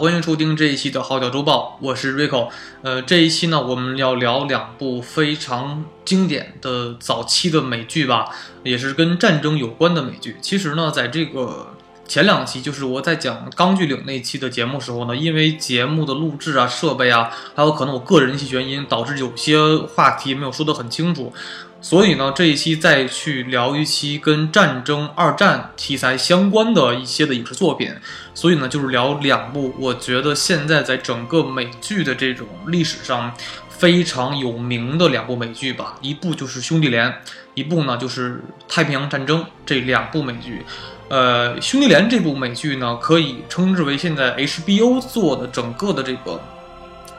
[0.00, 2.48] 欢迎收听这一期的《号角周报》，我是 Rico。
[2.80, 8.30] 呃，这一期呢，我们要聊两部非常经典的早期的美剧吧，
[8.64, 10.38] 也是跟战争有关的美剧。
[10.40, 11.74] 其实呢，在这个
[12.08, 19.58] 前两期，就是我在讲《钢锯岭》那期的节目时候呢，因为节目的录制啊、设备啊，还有可能我个人一些原因，导致有些
[19.94, 21.30] 话题没有说得很清楚。
[21.82, 27.90] 所以呢，这一期再去聊一期跟战争、二战题材相关的一些的影视作品。
[28.34, 33.32] 所以呢，就是聊两部我觉得现在在整个美剧的这种历史上
[33.70, 35.96] 非常有名的两部美剧吧。
[36.02, 37.10] 一部就是《兄弟连》，
[37.54, 38.34] 一部呢就是
[38.68, 40.66] 《太平洋战争》这两部美剧。
[41.08, 46.40] 呃，《兄弟连》这部美剧呢，可以称之为现在 HBO 做的整个的这个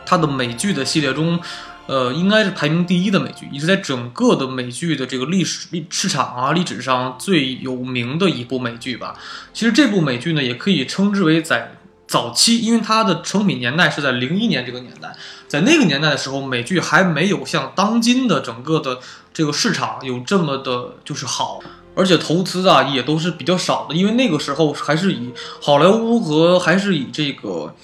[0.06, 1.40] 它的美剧的系列中。
[1.88, 9.16] 呃，应该是排名第一的美剧，也是在整个的美剧的这个历史历市场啊历史上最有名的一部美剧吧。
[9.54, 11.74] 其实这部美剧呢，也可以称之为在
[12.08, 15.14] 早期，因为它的成品年代是在零一年这个年代，
[15.48, 19.00] 在那个年代的时候，美剧还没有像当今的整个的
[19.34, 21.60] 这个市场有这么的，就是好，
[21.96, 25.32] 而且投资啊也都是比较少的，因为那个时候还是以
[25.62, 27.76] 好莱坞和还是以这个。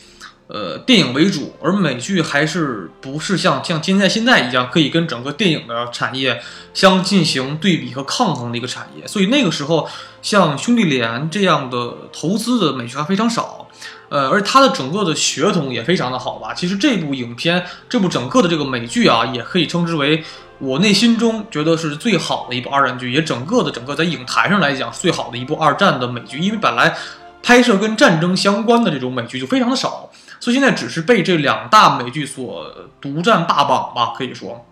[0.48, 6.42] 呃，电影为主，而美剧还是不是像像现在现在一样，可以跟整个电影的产业
[6.74, 9.06] 相进行对比和抗衡的一个产业。
[9.06, 9.90] 所以那个时候，
[10.22, 13.68] 像兄弟连这样的投资的美剧还非常少。
[14.10, 16.54] 呃，而它的整个的血统也非常的好吧。
[16.54, 20.24] 其实这部影片，这部整个的这个美剧啊，也可以称之为
[20.60, 26.40] 我内心中觉得是最好的一部二战剧，也整个的整个在影坛上来讲最好的一部二战的美剧。
[26.40, 26.96] 因为本来
[27.44, 30.10] 拍摄跟战争相关的这种美剧就非常的少。
[30.40, 32.72] 所以现在只是被这两大美剧所
[33.02, 34.66] 独占霸榜吧，可以说。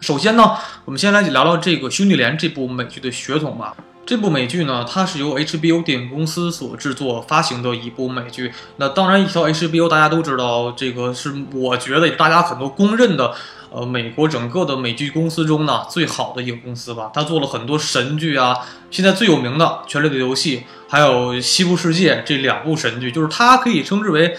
[0.00, 3.74] 首先呢，我们先来聊聊这个《兄弟连》这部美剧的血统吧。
[4.04, 8.52] 这部美剧呢，它是由 HBO 电影公司所制作发行的一部美剧。
[8.78, 13.32] 那当然，一条 HBO 大家都知道，这个是我觉得大家很多公认的，
[13.70, 17.12] 呃，美国整个的美剧公司中呢最好的一个公司吧。
[17.14, 18.56] 它做了很多神剧啊，
[18.90, 20.58] 现在最有名的《权力的游戏》
[20.88, 24.36] 还有《西部世界》这两部神剧，就是它可以称之为。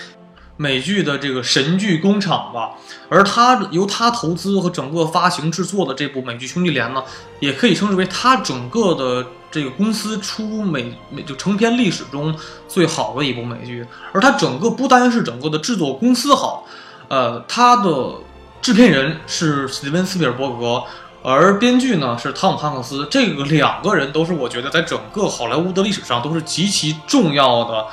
[0.55, 2.73] 美剧的这个神剧工厂吧，
[3.09, 7.03] 而他由他投资和整个发行制作的这部美剧《兄弟连》呢，
[7.39, 12.35] 也可以称之为他整个的这个公司出美美就成片历史中
[12.67, 13.85] 最好的一部美剧。
[14.11, 16.65] 而它整个不单是整个的制作公司好，
[17.07, 18.13] 呃，它的
[18.61, 20.83] 制片人是史蒂文斯皮尔伯格，
[21.23, 27.85] 而编剧呢是汤姆汉克斯，这个两个人都是我觉得在整个好莱坞的历史上都是极其重要的。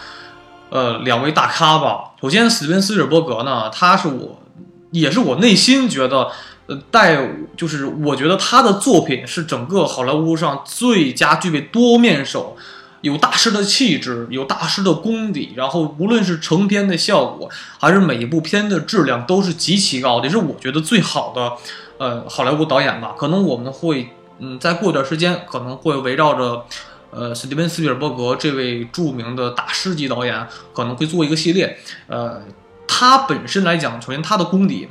[0.70, 2.09] 呃，两位大咖吧。
[2.20, 4.42] 首先，史宾·斯皮尔伯格呢，他是我，
[4.90, 6.28] 也是我内心觉得，
[6.66, 12.58] 呃，带就是我觉得他的作品是整个好莱坞上最佳具备多面手，
[13.00, 17.48] 有大师的气质，有大师的功底，然后无论是成片的效果，
[17.78, 21.52] 还是每一部片的质量，都是极其高的，也是我觉得最好的，
[21.96, 23.14] 呃，好莱坞导演吧。
[23.16, 24.10] 可能我们会，
[24.40, 26.66] 嗯，再过段时间，可能会围绕着。
[27.10, 31.78] 呃，史蒂文·斯皮尔伯格这位著名的大师级导演可能会做一个系列。
[32.06, 32.40] 呃，
[32.86, 34.88] 他本身来讲，首先他的功底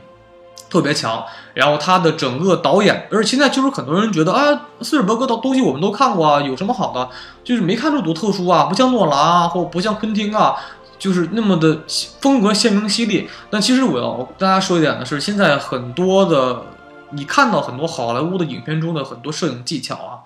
[0.70, 1.24] 特别强，
[1.54, 7.10] 然后他的整个导演，而现在就是很多人觉得啊，斯皮尔伯格的东西我们都看过啊，有什么好的？
[7.44, 10.56] 就是没看出多特殊啊，不像诺兰啊，或不像昆汀啊，
[11.00, 11.82] 就是那么的
[12.20, 13.30] 风格鲜明犀利。
[13.50, 16.62] 但其实我要跟大家说一点的是，现在很多的
[17.12, 20.20] 你看到很多好莱坞的影片中的很多摄影技巧啊。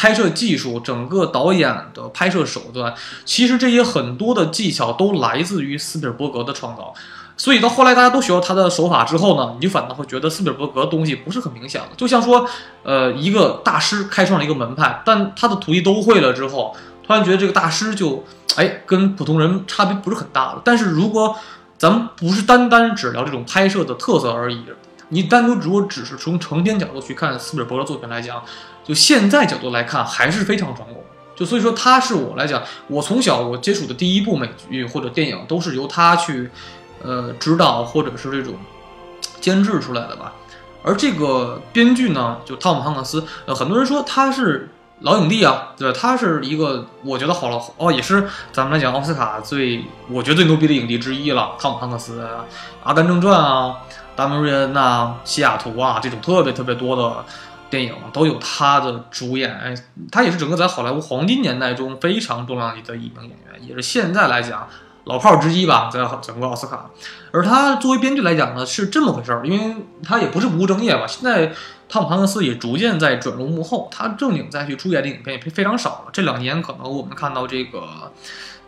[0.00, 2.94] 拍摄技术，整个导演的拍摄手段，
[3.26, 6.94] 其实这些很多的技巧都来自于斯皮尔伯格的创造。
[7.36, 11.88] 所以到后来大家都学到他的手法之后呢，你就反倒会觉得斯皮尔伯格的东西不是很明显了。
[11.98, 12.48] 就像说，
[12.82, 16.74] 呃，一个大师开创了一个门派，但他的徒弟都会了之后，
[17.06, 18.24] 突然觉得这个大师就，
[18.56, 20.62] 哎，跟普通人差别不是很大了。
[20.64, 21.36] 但是如果
[21.76, 24.64] 咱们不是单单只聊这种拍摄的特色而已，
[25.10, 28.42] 你单独如果只是从成片角度去看斯皮尔伯格作品来讲，
[28.90, 31.04] 就现在角度来看，还是非常成功。
[31.36, 36.50] 就所以说，他是我来讲，我从小我接触的第一部美剧或者电影，都是由他去，
[37.00, 38.54] 呃，指导或者是这种
[39.40, 40.32] 监制出来的吧。
[40.82, 44.68] 而这个编剧呢，就汤姆汉克斯，呃，很多人说他是
[45.02, 45.96] 老影帝啊，对吧？
[45.96, 51.52] 他是一个我觉得好了哦，也是咱们来讲奥斯卡最我觉得最牛逼的影帝之一了。
[51.60, 52.22] 汤姆汉克斯，
[52.82, 53.76] 《阿甘正传》啊，
[54.18, 57.24] 《达摩瑞恩》呐，《西雅图》啊，这种特别特别多的。
[57.70, 59.74] 电影都有他的主演，哎，
[60.10, 64.68] 他也是整个在好莱坞黄金年代中非常重要的一名演员，也是现在来讲
[65.04, 66.90] 老炮儿之一吧，在整个奥斯卡。
[67.32, 71.06] 而他作为编剧来讲呢，是这么回事儿，因为他也不是不务正业吧。
[71.06, 71.52] 现在
[71.88, 76.10] 汤姆汉克斯也逐渐在转入幕后，他正经再去出演的影片也非常少了。
[76.12, 78.12] 这两年可能我们看到这个，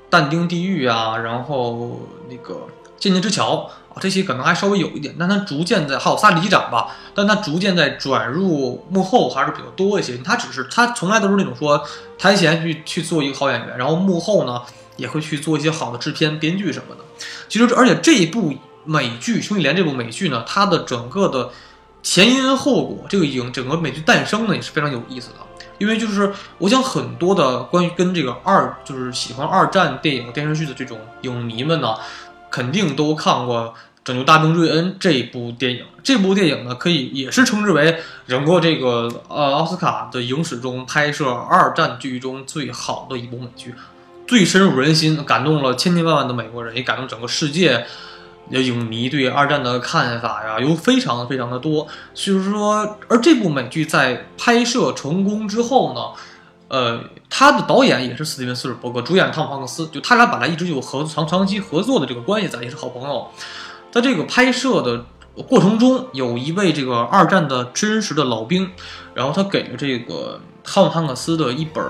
[0.08, 2.00] 但丁地狱啊，然后
[2.30, 2.68] 那个
[3.02, 10.16] 剑剑之桥啊，这些可能还稍微有一点，但它逐渐在还有萨利机长吧，但它逐渐在转入幕后还是比较多一些。
[10.18, 11.84] 他只是他从来都是那种说
[12.16, 14.62] 台前去去做一个好演员，然后幕后呢
[14.96, 17.00] 也会去做一些好的制片、编剧什么的。
[17.48, 18.54] 其实而且这一部
[18.84, 21.50] 美剧《兄弟连》这部美剧呢，它的整个的
[22.04, 25.34] 前因后果，这个影整个美剧诞生呢也是非常有意思的。
[25.78, 31.96] 因为就是我想很多的关于跟这个二就是喜欢二战电影电视剧的这种影迷们呢，
[32.52, 35.84] 肯定都看过《拯救大兵瑞恩》这部电影。
[36.04, 43.74] 这部电影呢，可以也是称之为整个这个呃奥斯卡的影史中拍摄二战剧中最好的一部美剧，
[44.28, 47.86] 最深入人心，感动了千千万万的美国人，也感动整个世界。
[48.50, 51.86] 影迷对二战的看法呀，有非常非常的多。
[52.12, 56.00] 所以说，而这部美剧在拍摄成功之后呢，
[56.68, 57.00] 呃，
[57.34, 63.26] 他的导演也是斯蒂文·斯尔伯格，主演汤姆·汉克斯，就他俩本来一直有合长长期合作的这个关系，在也是好朋友。
[63.90, 65.06] 在这个拍摄的
[65.48, 68.70] 过程中，有一位这个二战的真实的老兵，
[69.14, 71.82] 然后他给了这个汤姆·汉克斯的一本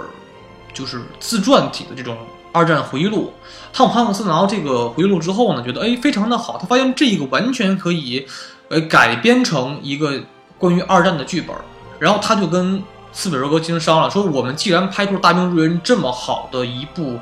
[0.73, 2.17] 就是自传体的这种。
[2.55, 3.33] 二战回忆录，
[3.73, 8.27] 汤姆·汉克斯拿到这个回忆录之后呢，觉得哎非常的好，他发现这个完全可以，
[8.69, 10.21] 呃改编成一个
[10.59, 11.57] 关于二战的剧本，
[11.99, 17.19] 然后他就跟斯皮尔伯格进行商量，说我们既然拍出了《大兵瑞恩》这么好的一部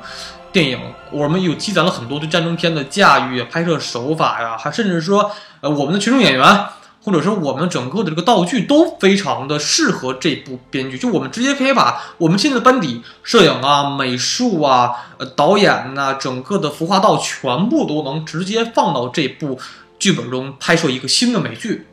[0.51, 0.79] 电影，
[1.11, 6.65] 我们有积攒了很多对战争片的驾驭、拍摄手法呀，还甚至说呃我们的群众演员。
[7.03, 14.91] 或者说，我们整个的这个道具都非常的适合这部编剧，就我们直接可以把我们现在的班底、摄影啊、美术啊、
[15.35, 19.59] 导演呐，整个的服化道全部都能直接放到这部
[19.97, 21.87] 剧本中拍摄一个新的美剧。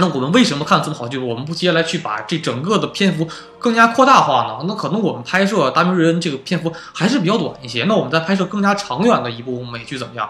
[0.00, 1.18] 那我们为什么看这么好剧？
[1.18, 4.64] 我们不接下来去把这整个的篇幅更加扩大化呢？
[4.66, 10.28] 那可能我们拍摄《大明瑞恩》这个篇幅还是比较短一些，那我们再拍摄更加长远的一部美剧怎么样？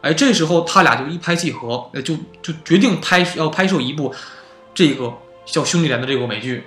[0.00, 4.14] 哎，这时候他俩就一拍即合，就就决定拍要拍摄一部
[4.74, 5.12] 这个
[5.46, 6.62] 叫《兄弟连》的这部美剧。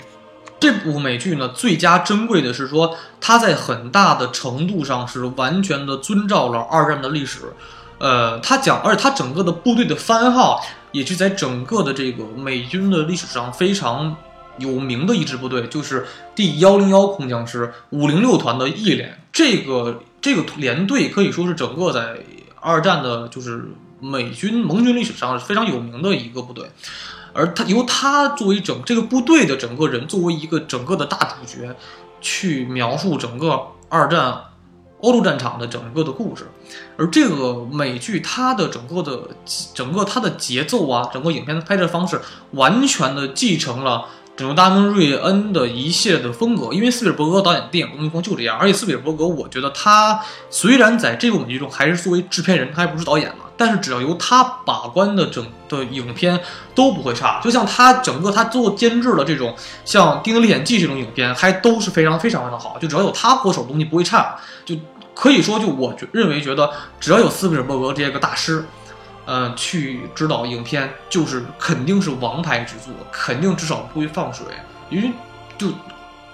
[0.60, 7.54] 这部美剧呢，最佳珍贵的是说，它在很大的程度上是完全的遵照了二战的历史。
[8.00, 14.16] 呃，他讲，而且他整个的部队的番号也是在整个的这个美军的历史上非常
[14.58, 16.06] 有名的一支部队，就是
[16.36, 19.20] 第幺零幺空降师五零六团的一连。
[19.32, 22.18] 这个这个连队可以说是整个在。
[22.60, 23.70] 二战的就是
[24.02, 26.70] 美军盟军历史上是非常有名的一个部队，
[27.32, 31.74] 而他由他作为整这个部队的整个人作为一个整个的大主角，
[32.20, 34.38] 去描述整个二战
[35.02, 36.48] 欧洲战场的整个的故事，
[36.98, 39.30] 而这个美剧它的整个的
[39.74, 42.20] 整个它的节奏啊，整个影片的拍摄方式
[42.52, 44.06] 完全的继承了。
[44.36, 56.40] 整个大兵瑞恩的一系列的风格，因为斯皮尔伯格导演电影东西风就这样，而且斯皮尔伯格，我觉得他虽然在这部美剧中还是作为制片人，他还不是导演嘛，但是只要由他把关的整的影片
[56.76, 57.42] 都不会差。
[57.42, 62.78] 就像他整个他做监制的这种像《丁丁历险记》这种影片，还都是非常非常非常好。
[62.80, 64.38] 就只要有他过手，东西不会差。
[64.64, 64.76] 就
[65.14, 68.66] 可以说，就我觉认为觉得，只要有斯皮尔伯格这些个大师。
[69.30, 74.46] 呃，去指导影片就是肯定是王牌之作，肯定至少不会放水。
[74.90, 75.12] 因为
[75.58, 75.68] 就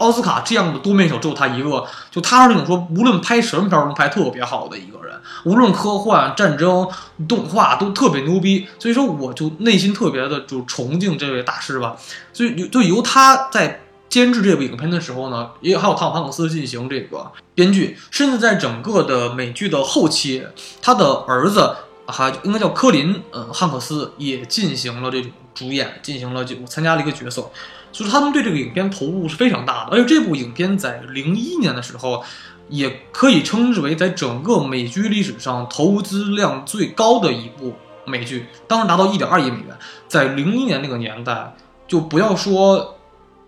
[0.03, 6.87] 奥斯卡这样的多面手只有他一个，就他是那种说无论拍什么片儿都拍特别好的一个人，无论科幻、战争、
[7.27, 8.67] 动画都特别牛逼。
[8.77, 11.95] 所以说，我就内心特别的就崇敬这位大师吧。
[12.33, 20.43] 所以就由他在监制这部影片的时候呢，也还有汤姆汉克斯进行这个编剧，甚至在整个的美剧的后期，
[20.81, 21.75] 他的儿子。
[22.05, 27.49] 还应该叫科林，嗯，汉克斯也进行了这种主演，进行了就参加了一个角色，
[27.93, 29.91] 所以他们对这个影片投入是非常大的。
[29.91, 32.21] 而且这部影片在零一年的时候，
[32.67, 39.77] 也可以称之为在整个美剧历史上投资量最高的一部美剧，当时达到一点二亿美元。
[40.07, 41.55] 在零一年那个年代，
[41.87, 42.97] 就不要说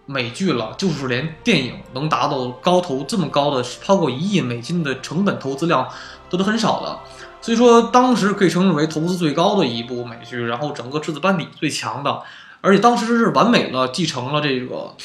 [0.06, 5.88] 美剧了，就是连电影能达到高投这么高的超过一亿美金的成本投资量，
[6.30, 7.00] 都是很少的。
[7.42, 12.22] 所以说，当时可以称之为投资最高的一部美剧，然后整个制作班底最强的，
[12.66, 14.96] 而且当时是完美了继承了这个，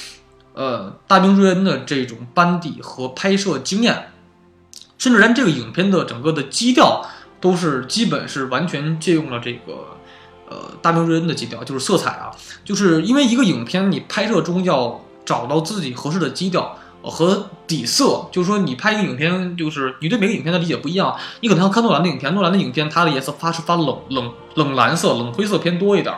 [0.54, 4.12] 呃，大兵瑞恩的这种班底和拍摄经验，
[4.98, 7.04] 甚至连这个影片的整个的基调
[7.40, 9.96] 都是基本是完全借用了这个，
[10.48, 12.30] 呃，大兵瑞恩的基调，就是色彩啊，
[12.64, 16.76] 就是因为一个影片你拍摄中要找到自己合适的基调。
[17.02, 21.16] 和底色，就是说你拍一个影片，就是你对每个影片的理解不一样。
[21.40, 26.14] 你可能要看诺兰的影片，诺兰的影片它的颜色发是发冷冷冷蓝色、冷灰色偏多一点。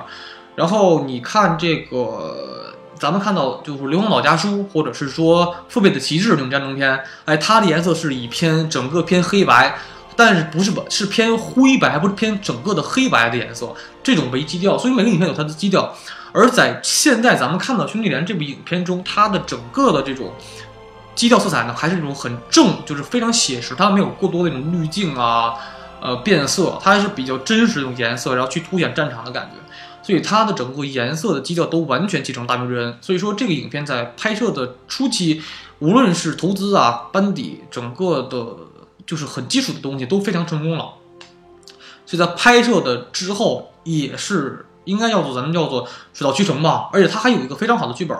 [0.55, 9.77] 然后你看这个咱们看到就是《硫磺岛家书》或者是说《父辈的旗帜》这种战争片，哎，它的颜色是以偏整个偏黑白，
[10.15, 10.83] 但是不是吧？
[10.89, 14.77] 是偏灰白，不是偏整个的黑白的颜色，这种为基调。
[14.77, 15.95] 所以每个影片有它的基调。
[16.33, 20.33] 而在现在咱们看到《兄弟连》这部影片中，它的整个的这种
[21.15, 25.55] 基调色彩呢，还是那种很正，就是非常写实，它没有过多的那种滤镜啊，
[26.01, 29.57] 呃，变色，它还是比较真实的种颜色，然后去凸显战场的感觉。
[30.03, 32.99] 所以它的整个颜色的基调都完全继承大名之恩。
[33.01, 35.41] 所以说这个影片在拍摄的初期，
[35.79, 38.57] 无论是投资啊、班底，整个的
[39.07, 40.95] 就是很基础的东西都非常成功了。
[42.05, 46.91] 所以在拍摄的之后，也是应该叫做咱们叫做水到渠成吧。
[46.93, 48.19] 而且它还有一个非常好的剧本，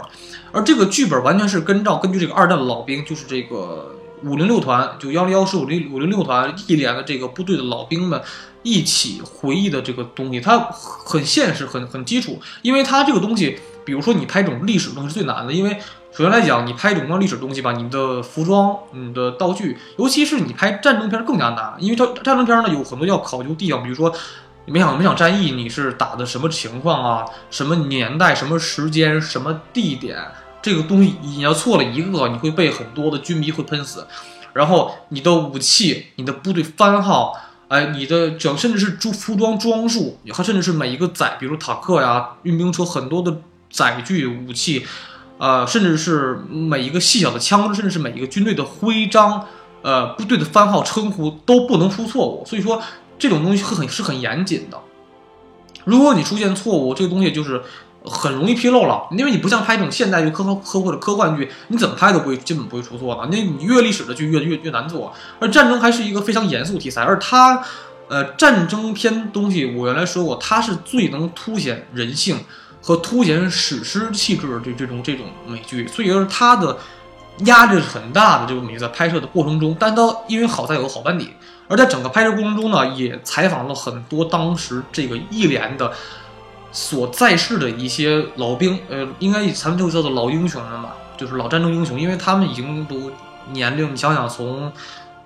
[0.53, 3.92] 而这个剧本完全是跟照根据这个二战老兵，就是这个
[4.25, 8.21] 五零六团，就幺零幺师五零五零六团一连的这个部队的老兵们。
[8.65, 12.41] 一起回忆的这个东西，它很现实，很很基础。
[12.63, 15.77] 因为它这个东西，比如说你拍这种历史东西是最难的，因为
[16.13, 24.15] 首先来讲，你拍这种历史东西吧，你的服装、你的道具，尤其是你拍战争片更加难，因为它战争片呢有很多要考究地方，比如说
[24.67, 30.17] 每场每场战役你是打的什么情况啊，什么年代、什么时间、什么地点，
[30.63, 34.07] 这个东西你要错了一个，你会被很多的军迷会喷死。
[34.53, 37.35] 然后你的武器、你的部队番号。
[37.69, 43.35] 哎，你的整甚至是装服装装束，还甚至是每一个载，比如坦克呀、运兵车，很多的
[43.71, 44.85] 载具武器，
[45.39, 49.47] 呃，甚至是每一个细小的枪，甚至是每一个军队的徽章，
[49.81, 52.45] 呃，部队的番号称呼都不能出错误。
[52.45, 52.83] 所以说，
[53.19, 54.79] 这种东西是很是很严谨的。
[55.87, 57.63] 如果你出现错误，这个东西就是。
[58.05, 63.29] 很容易纰漏了，因为你不像拍这种现代剧、科科或者科幻剧，你怎么拍都不会，基本不会出错的。
[63.31, 67.63] 那你越历史的剧越越越难做，而战争还是一个非常严肃题材，而它，
[68.09, 72.41] 呃，战争片东西，我原来说过，它是最能凸显人性
[72.83, 76.77] 和凸显史诗气质的这这种这种美剧，所以说它的
[77.45, 78.47] 压力是很大的。
[78.49, 81.31] 这个美剧在拍摄的过程中，但它因为好在有个好班底，
[81.69, 85.93] 而在整个拍摄过程中呢，也采访了很多当时这个一连的。
[86.73, 93.13] 所在世的一些老兵，呃，应该咱们就叫做老英雄们吧，就是老战争英雄，因为他们已经都
[93.51, 94.73] 年龄，你想想，从，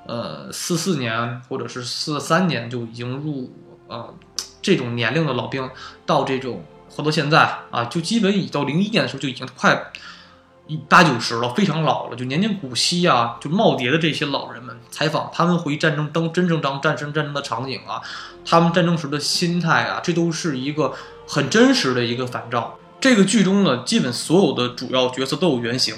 [0.07, 3.53] 呃，四四年或者是四三年就已经入，
[3.87, 4.13] 呃，
[4.61, 5.71] 这种年龄的老兵，
[6.05, 9.93] 到这种活到现在啊，就基本已到零一年的时候就已经快
[10.67, 18.03] 一八九十了，非常老了，就年近古稀啊，就耄耋的这些老人们采访他们回忆战争当真正当战争战争的场景啊，
[18.45, 20.93] 他们战争时的心态啊，这都是一个。
[21.27, 22.79] 很真实的一个反照。
[23.01, 25.95] 这个剧中呢，基本所有的主要角色都有原型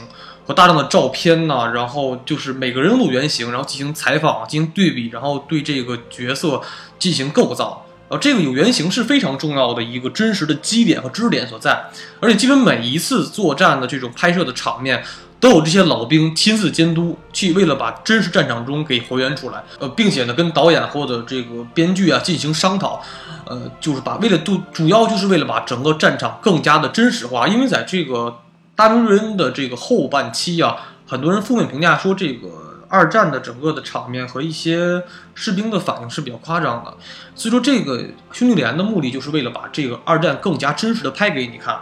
[0.46, 6.60] 和大量的照片呢，然后就是每个人物原型，然后进行采访、进行对比，然后对这个角色
[6.98, 7.86] 进行构造。
[8.08, 11.84] 呃，这个有原型是非常重要的一个真实的基点和知识点所在。
[12.20, 15.04] 而且，基本每一次作战的这种拍摄的场面。
[15.40, 23.00] 都有这些老兵亲自监督，去为了把真实战场中给还原出来，呃，并且呢，跟导演或者这个编剧啊进行商讨，
[23.46, 28.40] 呃，就是把为了都主要就是为了把整个战场更加的真实化，因为在这个
[28.74, 30.76] 大兵瑞恩的这个后半期啊，
[31.06, 32.48] 很多人负面评价说这个
[32.88, 35.02] 二战的整个的场面和一些
[35.34, 36.96] 士兵的反应是比较夸张的，
[37.36, 38.02] 所以说这个
[38.32, 41.78] 兄弟连的目的就是为了把这个二战更加真实的拍给你看。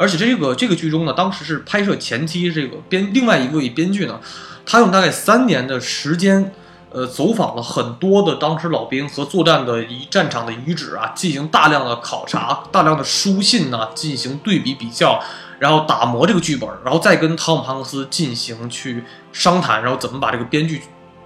[0.00, 4.18] 而且这个这个剧中呢，当时是拍摄前期，这个编另外一位编剧呢，
[4.64, 6.54] 他用大概三年的时间，
[6.90, 15.22] 呃，走访了很多的当时老兵和作战的遗战场的遗址啊，进行大量的考察，大量的书信呢，进行对比比较，
[15.58, 19.04] 然后打磨这个剧本，然后再跟汤姆汉克斯进行去
[19.34, 20.80] 商谈，然后怎么把这个编剧。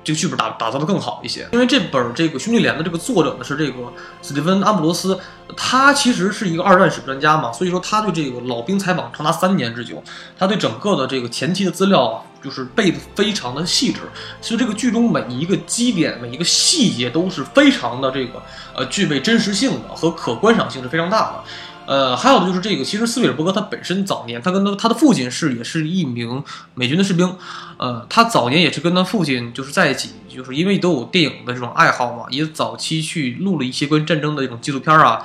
[0.04, 5.18] 这个剧本打打造的更好一些，因为这本这个兄弟连的这个作者呢是这个斯蒂芬阿布罗斯，
[5.56, 10.02] 他其实是一个二战史专家嘛，所以说他对这个老兵采访长达三年之久，
[10.38, 14.00] 他对整个的这个前期的资料啊就是背的非常的细致，
[14.42, 18.42] 所以这个剧中每一个基点、每一个细节都是非常的这个
[18.74, 21.44] 呃具备真实性的和可观赏性是非常大的。
[21.86, 26.42] 呃，还有的就是这个，其实斯皮尔伯格他本身早年，他跟他他的父亲是也是一名
[26.74, 27.36] 美军的士兵，
[27.76, 35.22] 呃，他早年也是跟他父亲就是在一起，就是因为都有电影的这种爱好嘛，也早期去录了一些关于战争的这种纪录片啊。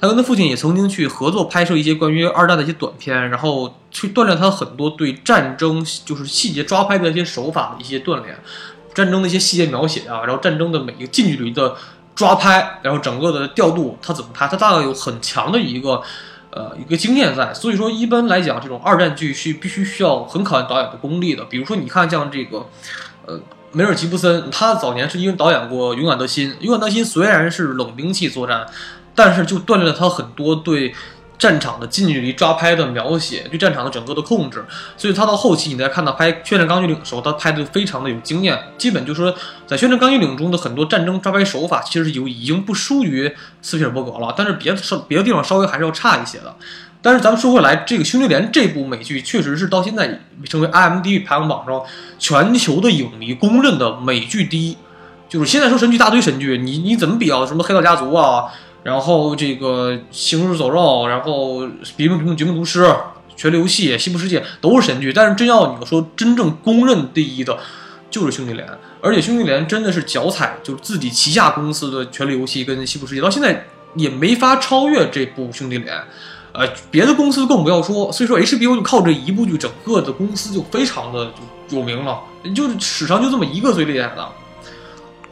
[0.00, 8.36] 他跟他父亲也曾经去合作拍摄一些关于二战的一些短片，然后去锻炼他很多对战争就是细节抓拍的一些手法的一些锻炼，
[8.92, 11.74] 战争的一些细节描写啊，然后战争的每一个近距离的。
[12.14, 14.46] 抓拍，然后整个的调度，他怎么拍？
[14.46, 16.02] 他大概有很强的一个，
[16.50, 17.52] 呃，一个经验在。
[17.54, 21.44] 所以说，一般来讲，这种二战剧是必须需要很考验导演的功力的。
[21.46, 22.66] 比如说，你看像这个，
[23.26, 23.40] 呃，
[23.72, 28.66] 梅尔吉布森，他早年是因为导演过《勇敢的心》，《勇敢的心》虽然是冷兵器作战，
[29.14, 30.94] 但是就锻炼了他很多对
[31.38, 34.64] 战场的近距离抓拍的描写，对战场的整个的控制，
[34.96, 39.34] 所以他到后期你再看到拍《宣战钢锯岭》的时候，他拍的非常的有经验，基本就是说
[39.66, 46.54] 在《宣战钢锯岭》中的很多战争抓拍手法，其实有已经不输于斯皮尔伯格了，但是别的别的地方稍微还是要差一些的。
[47.04, 51.82] 但是咱们说回来，这个《兄弟连》这部美剧确实是到现在成为 IMDB 排行榜上
[52.20, 54.76] 全球的影迷公认的美剧第一。
[55.28, 57.44] 就是现在说神剧，大堆神剧，你你怎么比较？
[57.44, 61.64] 什么《黑道家族》啊，然后这个《行尸走肉》，然后
[61.96, 62.84] 《绝命绝命毒师》
[63.36, 65.12] 《权力游戏》《西部世界》都是神剧。
[65.12, 67.58] 但是真要你说真正公认第一的，
[68.10, 68.66] 就是《兄弟连》。
[69.00, 75.96] 而且《兄弟连》真的是脚踩就是自己旗下公司的《权力游戏》跟《西部世界》，到现在也没法超越这部《兄弟连》。
[76.52, 81.32] 呃，别的公司更不要说，所以说 HBO 就靠这一部剧，整个的公司就非常的
[81.70, 82.20] 有名了，
[82.54, 84.28] 就是史上就这么一个最厉害的。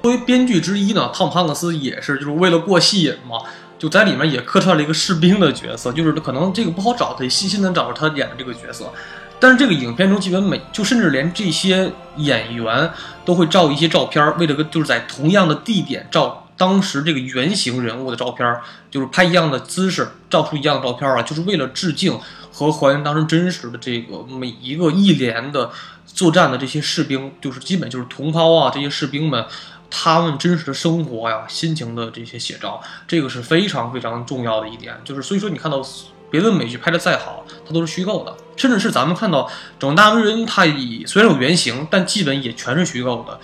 [0.02, 3.38] 作为编剧之一呢，汤姆汉克斯也是就是为了过戏瘾嘛，
[3.78, 8.90] 就在里面也客串了一个士兵的角色，就是可能这个不好找，得细心的找着他演的这个角色。
[9.38, 12.90] 但是这个影片中基本每就甚至连这些演员
[13.24, 16.46] 都会照一些照片，为了个就是在同样的地点照。
[16.56, 18.56] 当时这个原型人物的照片，
[18.90, 22.18] 就是拍一样的姿势，照出一样的照片啊，就是为了致敬
[22.52, 25.70] 和还原当时真实的这个每一个一连的
[26.04, 29.42] 作战的这些士兵，就是基本就是同胞啊，这些士兵们
[29.90, 34.98] 他们真实的生活呀、心情的这些写照，这个是非常非常重要的一点。
[35.04, 35.84] 就是所以说，你看到
[36.30, 39.46] 别的美剧拍的再好，它都是虚构的，甚至是咱们看到
[39.78, 43.38] 《整大名人》，它以虽然有原型，但基本也全是虚构的。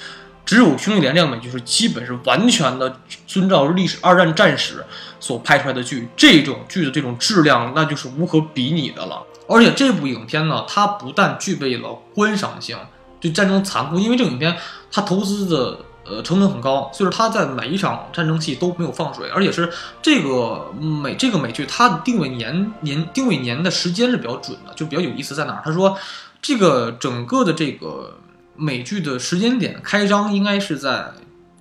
[0.45, 4.85] 只有《兄弟连》这样美剧是基本是完全的遵照历史二战战史
[5.19, 9.21] 所拍出来的剧，这种剧的这种质量那就是无可比拟的了。
[9.49, 12.79] 而且这部影片呢，它不但具备了观赏性，
[13.21, 14.57] 就战争残酷，因为这个影片
[14.93, 25.63] 它投资的呃成本很高，所以说它在每一场战争戏都没有放水，而且是这个美这个美剧它的定位年年定位年的时间是比较准的，就比较有意思在哪儿？
[25.65, 25.97] 他说
[26.41, 28.19] 这个整个的这个。
[28.59, 31.13] 美剧的时间点开张应该是在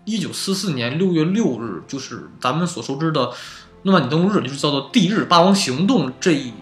[0.06, 3.34] 一九四四年六月六日，就是咱们所熟知的
[3.82, 6.54] 诺曼底登陆日，就是叫做地日霸王行动这一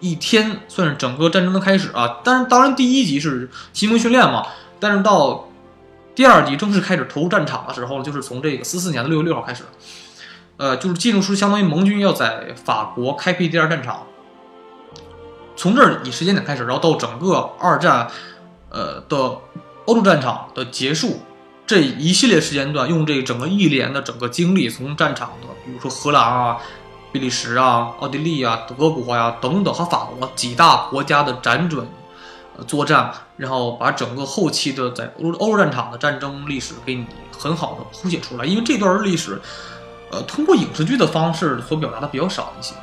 [0.00, 2.22] 一天，算是整个战争的开始啊。
[2.24, 4.46] 但是当然第一集是新兵训练嘛，
[4.80, 5.50] 但是到
[6.14, 9.64] 第二集正式开始投入战场的时候，就是从这个四四年的六月六号开始，
[10.56, 14.04] 呃，就是进入是相当于盟军要在法国开辟第二战场，
[15.56, 18.08] 从这儿以时间点开始，然后到整个二战，
[18.70, 19.38] 呃的。
[19.86, 21.20] 欧洲战场的结束，
[21.66, 26.56] 这一系列时间段，用这整个一连的整个经历，从战场的，比如说荷兰啊、
[27.12, 31.86] 比利时啊、奥地利啊、德国呀等等和法国几大国家的辗转
[32.62, 38.44] 作战，然后把整个后期的在欧欧洲战场的战争历史给你很好的谱写出来。
[38.44, 39.40] 因为这段历史，
[40.10, 42.74] 呃，通过影视剧的方式所表达的比较少一些。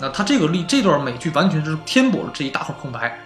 [0.00, 3.20] 那它这个历这段美剧完全是填补了这一大块空白。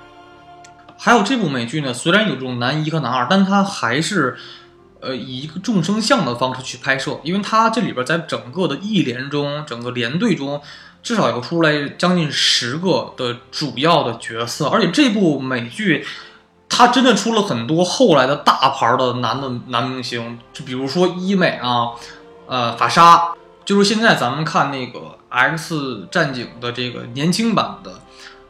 [0.97, 4.37] 还有这部美剧呢，虽然有这种男一和男二，但它还是，
[5.01, 10.63] 呃，以一个众生相的方式去拍摄，因为它这里边在整个的一连中，整个连队中，
[11.05, 16.05] 至少要出来将近十个的主要的角色，而且这部美剧，
[16.69, 21.91] 它真的出了很多后来的大牌的男的男明星，就比如说伊美啊，
[22.49, 28.01] 呃，法沙，就是现在咱们看那个 X 战警的这个年轻版的，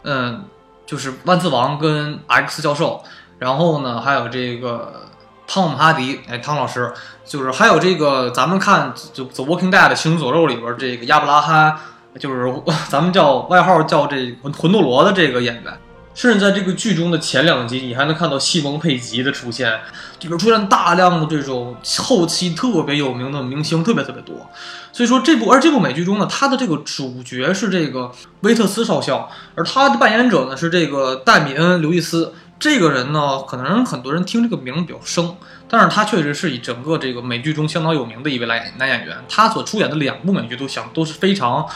[0.04, 0.44] 嗯。
[0.86, 3.02] 就是万磁王跟 X 教授，
[3.38, 5.08] 然后呢，还有这个
[5.46, 6.92] 汤姆哈迪，哎，汤老师，
[7.24, 11.78] 就是还有这个咱们看就《The Walking Dead》行尸走肉里边这个亚伯拉罕，
[12.18, 12.52] 就是
[12.88, 15.72] 咱们叫外号叫这魂魂斗罗的这个演员。
[16.14, 19.68] 甚至在这个剧中的前两集，你还能看到西蒙佩吉的出现，
[20.20, 24.48] 里边出现大量的这种后期特别有名的明星，特别特别多。
[24.92, 32.32] 所以说这部，而这部美剧中呢，他的这个主角是这个威特斯少校，而他的扮演者呢是这个戴米恩·刘易斯。
[32.60, 35.36] 这个人呢，可能很多人听这个名比较生，
[35.68, 39.16] 但是他确实是以整个这个美剧中相当有名的一位男男演员。
[39.28, 41.66] 他所出演的两部美剧都想都是非常。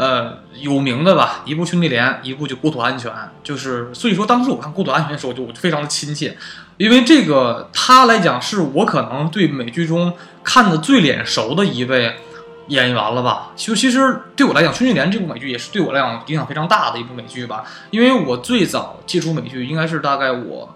[0.00, 3.10] 呃，有名的吧，一部《兄弟连》，一部就《国土安全》，
[3.42, 6.34] 就是所以说，当时我看《国土安全》的时候，就我就非常的亲切，
[6.78, 12.16] 因为这个他来讲是我可能对美剧中看的最脸熟的一位
[12.68, 13.50] 演员了吧。
[13.56, 20.74] 就其实对我来讲，《兄弟连》这部美剧也是对我来讲影响非常大的一部美剧吧，因为我最早接触美剧应该是大概我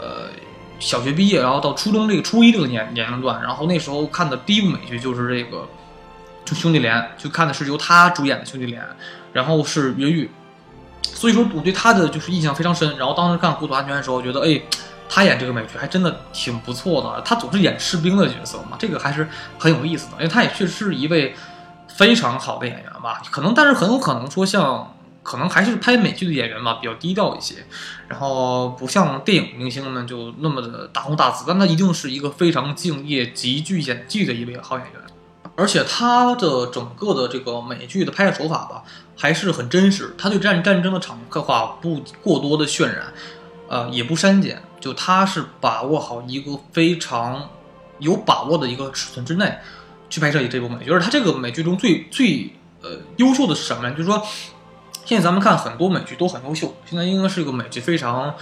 [0.00, 0.30] 呃
[0.78, 5.68] 小学毕业，然后到初中这个初一这个年年龄段，然后那时候看的第一部美剧就是这个。
[6.48, 8.82] 就兄弟连，就看的是由他主演的兄弟连，
[9.34, 10.30] 然后是越狱，
[11.02, 12.96] 所以说我对他的就是印象非常深。
[12.96, 14.58] 然后当时看《孤独安全》的时候，觉得哎，
[15.10, 17.20] 他演这个美剧还真的挺不错的。
[17.20, 20.12] 他总是演士兵的角色嘛，这个还是很有意思的。
[20.16, 21.34] 因为他也确实是一位
[21.86, 24.94] 非常好的演员吧，可能但是很有可能说像。
[25.20, 27.56] 可能还是拍美剧的演员嘛，比较低调一些，
[28.08, 35.02] 然后不像电影明星们就那么的大红大紫，但他一定是一个非常敬业、极具演技的一位好演员，
[35.58, 38.84] 而且他的整个的这个美剧的拍摄手法吧，
[39.16, 43.12] 还是很真实，他对战战争的场刻画不过多的渲染，
[43.68, 47.50] 呃，也不删减，就他是把握好一个非常
[47.98, 49.58] 有把握的一个尺寸之内
[50.08, 53.90] 去拍摄这部美剧，而他这个美剧中最最呃优秀的是什么呢？
[53.90, 54.22] 就是说。
[55.04, 58.34] 现在咱们看很多美剧都很优秀，现在应该是一个美剧非常，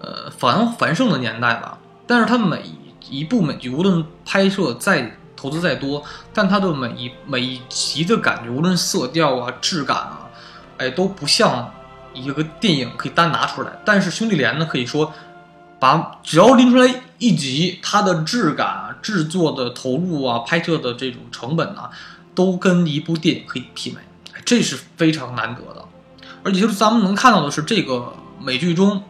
[0.00, 1.78] 呃繁繁盛的年代吧。
[2.08, 2.64] 但是它每
[3.08, 6.02] 一部美剧，无论拍摄再投资再多，
[6.34, 10.28] 但它的每一每一集的感觉，无论色调啊、质感啊，
[10.78, 11.72] 哎都不像
[12.12, 13.70] 一个电影可以单拿出来。
[13.84, 15.12] 但是兄弟连呢，可以说
[15.78, 21.90] 把只要拎出来一集，它的质感啊、制作的投入啊、拍摄的这种成本啊，
[22.34, 24.00] 都跟一部电影可以媲美，
[24.44, 25.84] 这是非常难得的。
[26.42, 29.02] 而且就是咱们能看到的是，这个美剧中，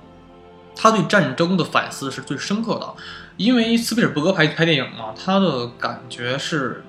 [0.77, 2.95] 他对战争的反思是最深刻的。
[3.39, 6.85] 因为斯皮尔伯格拍拍电影嘛，他的感觉是，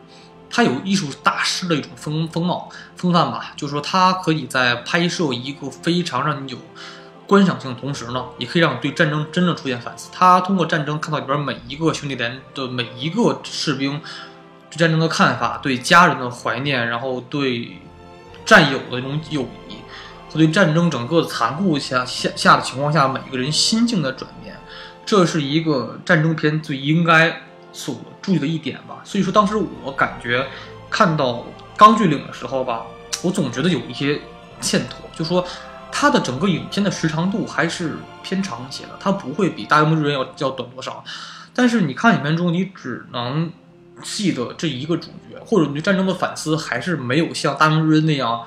[0.49, 3.53] 他有艺术大师的一种风风貌风范吧。
[3.55, 6.57] 就是说，他可以在拍摄一个非常让你有
[7.27, 10.09] 观赏性的同时呢，也可以让你对战争真正出现反思。
[10.11, 14.01] 他通过战争看到里边每一个兄弟连的每一个士兵
[14.71, 17.77] 对战争的看法，对家人的怀念，然后对
[18.43, 19.75] 战友的那种友谊。
[20.31, 24.55] 和对战争整个残酷下下下的情况下，每一个人心境的转变，
[25.09, 27.35] 这是一个战争片最应该
[27.73, 29.01] 所注意的一点吧。
[29.03, 30.45] 所以说，当时我感觉
[30.87, 31.33] 看到
[31.75, 32.85] 《钢锯岭》的时候吧，
[33.23, 34.21] 我总觉得有一些
[34.61, 35.43] 欠妥，就说
[35.91, 41.03] 它的整个影片的时长度还是偏长一些的，它不会比《大英之人》要要短多少。
[41.55, 43.51] 但是你看影片中，你只能
[44.03, 48.43] 记得这一个主角，或者你对战争的反思还是没有像《大英之人》那样。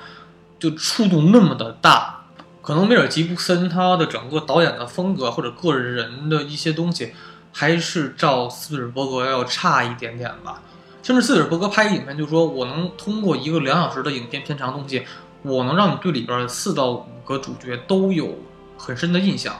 [0.59, 2.22] 就触动那么的大，
[2.63, 7.13] 可能梅尔吉布森他的整个导演的风格或者个人的一些东西，
[7.51, 10.61] 还是照斯皮尔伯格要差一点点吧。
[11.03, 15.03] 甚至斯皮尔伯格拍影片，就是说我能通过一个两小时的影片片长东西，
[15.41, 18.39] 我能让你对里边四到五个主角都有
[18.77, 19.53] 很深的印象。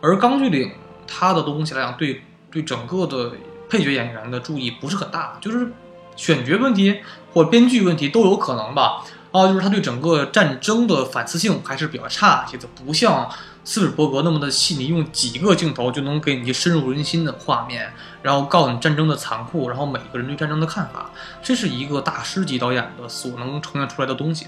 [0.00, 0.68] 而《钢锯岭》
[1.06, 3.32] 他的东西来讲，对对整个的
[3.68, 5.70] 配角演员的注意不是很大，就是
[6.16, 7.00] 选角问题
[7.34, 9.04] 或编剧问题都有可能吧。
[9.36, 13.30] 哦，就是他对整个战争的反思性还是比较差一些的，不像
[13.64, 21.10] 斯皮尔伯格那么的细腻，用几个镜头就能给你深入人心的画面，然后告诉你战争的残酷，然后每个人对战争的看法，
[21.42, 24.46] 这是一个大师级导演的所能呈现出来的东西。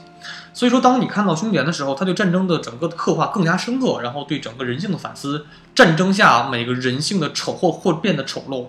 [0.54, 8.66] 所以说，当你看到《凶点》的时候，他对战争的整个的刻画更加深刻，然后对整个人性的反思，战争下每个人性的丑或或变得丑陋，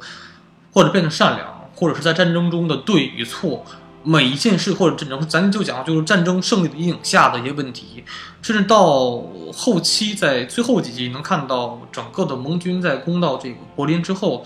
[0.74, 3.66] 或者变得善良，或者是在战争中的对与错。
[4.04, 8.04] 每一件事或者战争，咱就讲就是战争胜利的阴影下的一些问题，
[8.42, 9.22] 甚至到
[9.54, 14.46] 后期在最后几集能看到整个的盟军在攻到这个柏林之后，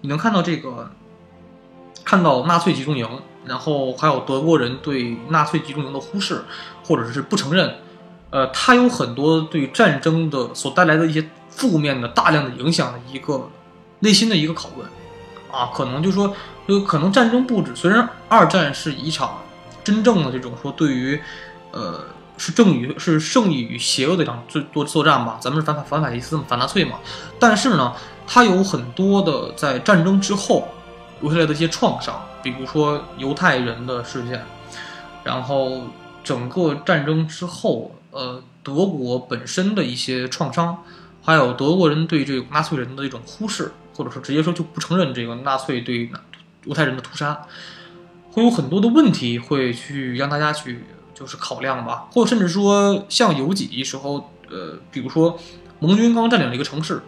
[0.00, 0.90] 你能看到这个，
[2.04, 3.08] 看到纳粹集中营，
[3.46, 6.44] 然后还有德国人对纳粹集中营的忽视
[6.84, 7.76] 或者是不承认，
[8.30, 13.48] 呃，它有很多对战争的所带来的一些负面的大量的影响的一个
[14.00, 14.86] 内心的一个拷问，
[15.50, 16.34] 啊，可能就说。
[16.68, 19.38] 就可能战争不止，虽然二战是一场
[19.82, 21.18] 真正的这种说对于，
[21.72, 22.04] 呃，
[22.36, 26.98] 是正与是胜利与邪恶的一场最多作战吧，咱们是反反反法西斯反纳粹嘛，
[27.40, 27.94] 但是呢，
[28.26, 30.68] 它有很多的在战争之后
[31.22, 34.44] 留下来的一些创伤，比如说犹太人的事件，
[35.24, 35.84] 然后
[36.22, 40.76] 整个战争之后，呃，德国本身的一些创伤，
[41.22, 46.10] 还有德国人对这个纳粹人的一种忽视，或者说直接说就不承认这个纳粹对。
[46.64, 47.46] 犹太人的屠杀，
[48.32, 50.84] 会有很多的问题会去让大家去
[51.14, 55.38] 就是考量吧，或者甚至说像有几时候，呃，比如说
[55.78, 57.00] 盟军刚占领了一个城市，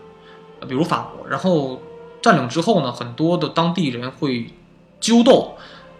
[0.66, 1.82] 比如法国，然后
[2.22, 4.54] 占领之后呢，很多的当地人会
[4.98, 5.56] 揪斗，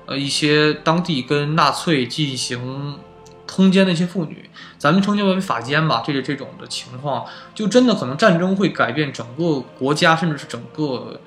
[0.07, 2.99] 呃，一些当地跟纳粹进行
[3.47, 4.49] 通奸的一些妇女，
[4.81, 11.21] 咱们称之为法奸吧，这个这种的情况，就真的可能战争会改变整个国家，甚至是整个。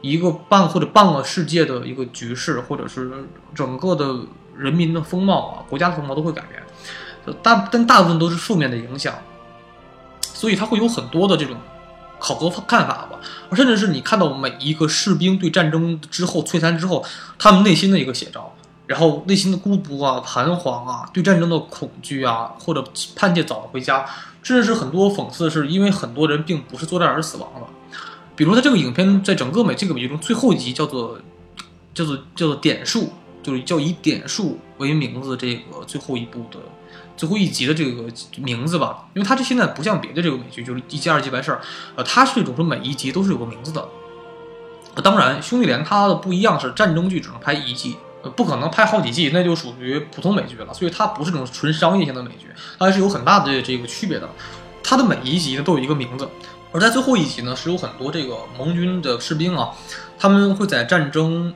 [0.00, 3.10] 一个半或者半个世界的一个局势，或者是
[3.54, 4.14] 整个的
[4.54, 6.62] 人民的风貌啊，国家的风貌都会改变，
[7.42, 9.14] 大但大部分都是负面的影响，
[10.20, 11.56] 所以它会有很多的这种
[12.18, 13.18] 考核看法吧，
[13.52, 17.02] 甚至是你看到每一个士兵对战争之后摧残之后，
[17.38, 18.53] 他们内心的一个写照，
[18.86, 22.84] 然后内心的孤独啊、彷徨啊、对战争的恐惧啊，或者
[23.16, 24.04] 盼借早日回家，
[24.42, 27.68] 甚至是很多讽刺，是因为很多人并不是作战而死亡了。
[28.36, 31.18] 比如，他这个影片在整个美这个美剧中最后一集叫做
[31.94, 36.58] 叫做叫做点数就是叫以点数为名字这个最后一部的
[37.16, 38.04] 最后一集的这个
[38.38, 41.60] 名字吧，因为它这现在不像别的这个美剧，就是一集二集完事儿，
[41.94, 43.86] 呃，它是一种说每一集都是有个名字的。
[45.02, 47.96] 当然，兄弟连它的不一样是战争剧只能拍一季，
[48.30, 50.72] 不可能拍好几季，那就属于普通美剧了。
[50.74, 52.46] 所以它不是那种纯商业性的美剧，
[52.78, 54.28] 它还是有很大的这个区别的。
[54.82, 56.28] 它的每一集呢都有一个名字，
[56.70, 59.70] 而在最后一集呢是有很多这个盟军的士兵啊，
[60.18, 61.54] 他们会在战争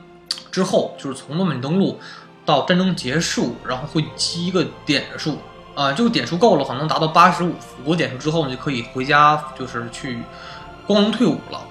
[0.51, 1.99] 之后，就是从诺曼底登陆
[2.43, 5.37] 到战争结束，然后会积一个点数
[5.75, 10.17] 啊，这个点数够了，可能达到八十五个点数之后呢，就可以回家，就是去
[10.87, 11.61] 光荣退伍了。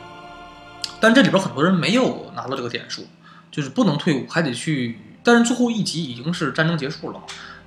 [1.01, 3.05] 但这里边很多人没有拿到这个点数，
[3.51, 4.99] 就是不能退伍，还得去。
[5.23, 7.21] 但是最后一集已经是战争结束了，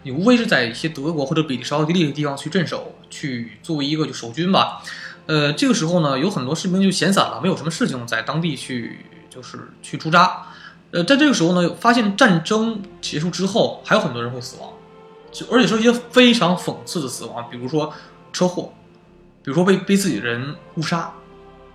[0.03, 4.81] 你无非是在一些德国或者比利时、奥地利的地方去镇守，去作为一个就守军吧。
[5.27, 10.47] 呃，这个时候呢，有很多士兵就闲散了，没有什么事情，在当地去就是去驻扎。
[10.89, 14.71] 呃，在这个时候呢，发现战争结束之后，还有很多人会死亡，
[15.31, 17.93] 就而且是一些非常讽刺的死亡，比如说
[18.33, 18.73] 车祸，
[19.43, 21.13] 比如说被被自己人误杀。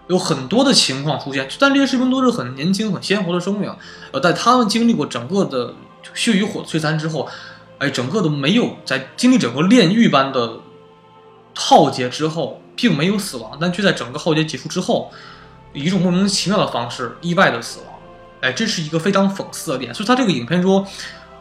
[0.08, 3.74] 有很多的情况出现，但这些士兵都是很年轻、很鲜活的生命，
[4.12, 5.74] 呃，在他们经历过整个的
[6.14, 7.28] 血与火摧残之后，
[7.78, 10.60] 哎，整个都没有在经历整个炼狱般的
[11.54, 15.10] 浩劫之后，并没有死亡，但却在整个浩劫结束之后，
[15.72, 17.88] 以一种莫名其妙的方式意外的死亡，
[18.42, 20.86] 哎，这是一个非常讽刺的点，所以他这个影片中。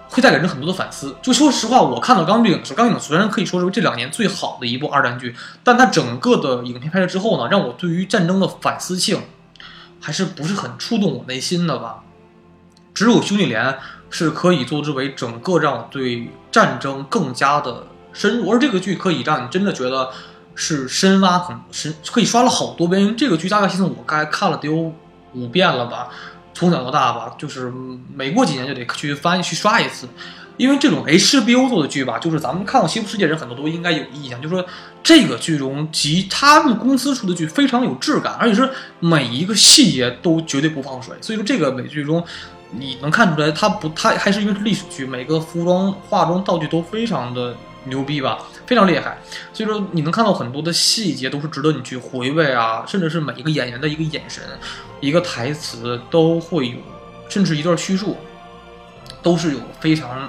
[0.10, 1.16] 会带给人很多的反思。
[1.22, 9.22] 就说实话，我看到《钢锯岭》的时候，《钢锯岭》虽然可以说是这两年最好的一部二战剧，但它整个的影片拍摄之后呢，让我对于战争的反思性
[10.00, 12.04] 还是不是很触动我内心的吧。
[12.94, 13.66] 只有《兄弟连》
[14.10, 20.10] 是可以作之为整个让对战争更加的深入，而这个剧可以让你真的觉得
[20.54, 23.02] 是深挖很深，可以刷了好多遍。
[23.02, 24.94] 因为这个剧大概现在我该看了得有
[25.34, 26.08] 五遍了吧。
[26.56, 27.72] 从小到大吧，就是
[28.16, 30.08] 每过几年就得去翻去刷一次，
[30.56, 34.66] 因为这种 HBO 做的剧吧，就是咱们看过《西部世界》人很多都应该有印象，就是说
[35.04, 38.70] 这个剧中及他们公司出的剧非常有质感，而且是
[39.02, 41.14] 每一个细节都绝对不放水。
[41.20, 42.24] 所以说这个美剧中，
[42.72, 49.18] 你能看出来它不，它还是因为是历史剧，每个服装、化妆、道具都非常的牛逼吧，非常厉害。
[49.52, 54.42] 所以说你能看到很多的细节都是值得你去回味啊，甚至是每一个演员的一个眼神。
[55.06, 56.78] 一个台词都会有，
[57.30, 58.18] 甚至一段叙述，
[59.22, 60.28] 都是有非常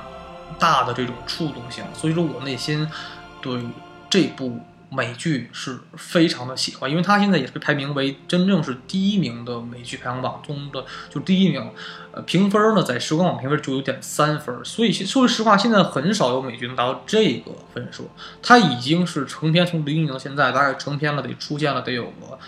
[0.58, 1.82] 大的这种触动性。
[1.94, 2.86] 所以说我内心
[3.40, 3.58] 对
[4.10, 4.60] 这部
[4.90, 11.70] 美剧是非常的喜欢，因为它现在也是排名为真正是第一名的美剧排行榜中的就第一名。
[12.12, 18.10] 呃，评分呢在时光网评分九点三分，所以说实话，现在很少有美剧能达到这个分数。
[18.42, 22.38] 它已经是成片从零一年到现在，大概成片了得出现了得有个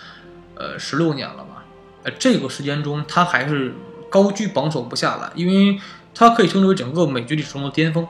[0.55, 1.58] 呃十六年了吧。
[2.17, 3.75] 这个时间中，它还是
[4.09, 5.79] 高居榜首不下来，因为
[6.15, 8.07] 它可以称之为整个美剧历史中的巅峰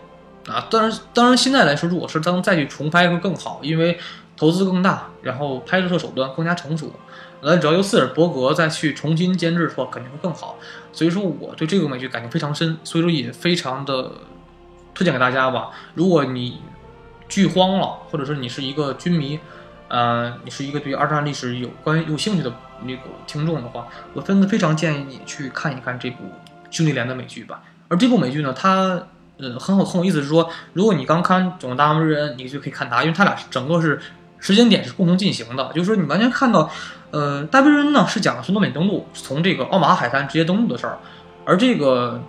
[0.47, 0.67] 啊。
[0.69, 3.99] 当然，当然现在来说，如果是当再去重拍会更好，因为
[4.37, 6.91] 投资更大，然后拍摄手段更加成熟。
[7.41, 10.57] 那只要由斯尔伯格再去重新监制的话，肯定会更好。
[10.91, 14.11] 所以说，我对这个美剧感情非常深，所以说也非常的
[14.93, 15.69] 推荐给大家吧。
[15.93, 16.61] 如果你
[17.27, 19.39] 剧荒了，或者是你是一个军迷。
[19.89, 26.23] 呃，你是一个对二战历史有关有兴趣的那个听众的话，我真的非常建议你去看一看这部
[26.69, 27.61] 《兄弟连》的美剧吧。
[27.87, 29.01] 而这部美剧呢，它
[29.37, 33.99] 呃很好很有意思，是说如果你刚看《总大魔人》，你就可以看它，因为它俩整个是
[34.39, 36.69] 时间点是共同进行的，就是说你完全看到，
[37.09, 40.99] 呃，大魔人呢是讲的是诺曼登陆，从这个奥马哈海滩直接登陆的事儿，
[41.45, 42.21] 而这个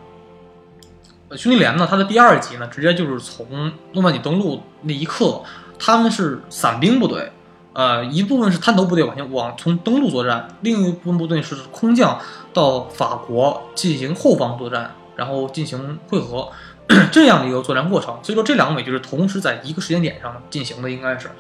[1.36, 5.42] 《兄弟连》呢，它的第二集呢，直接就是从诺曼底登陆那一刻，
[5.78, 7.30] 他们是伞兵部队。
[7.72, 12.18] 呃，一部分是滩头部队往前往从登陆作战，另一部分部队是空降
[12.52, 16.50] 到法国进行后方作战，然后进行汇合
[17.12, 18.18] 这样的一个作战过程。
[18.22, 21.30] 所以说这两个美剧是同时在一个时间点上进行的，应该是。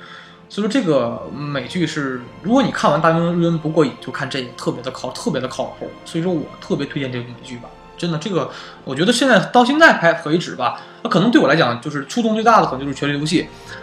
[0.48, 5.88] 所以说这个美剧是，如果你看完《大兵瑞恩》不过瘾，就看这个特别的靠特别的靠谱。
[6.04, 8.50] 所以说我特别推荐这部美剧吧，真的，这个
[8.84, 13.42] 我觉得现在到现在拍为止吧，那可能对我来讲就是触动最大的，可能就是《权力游戏》。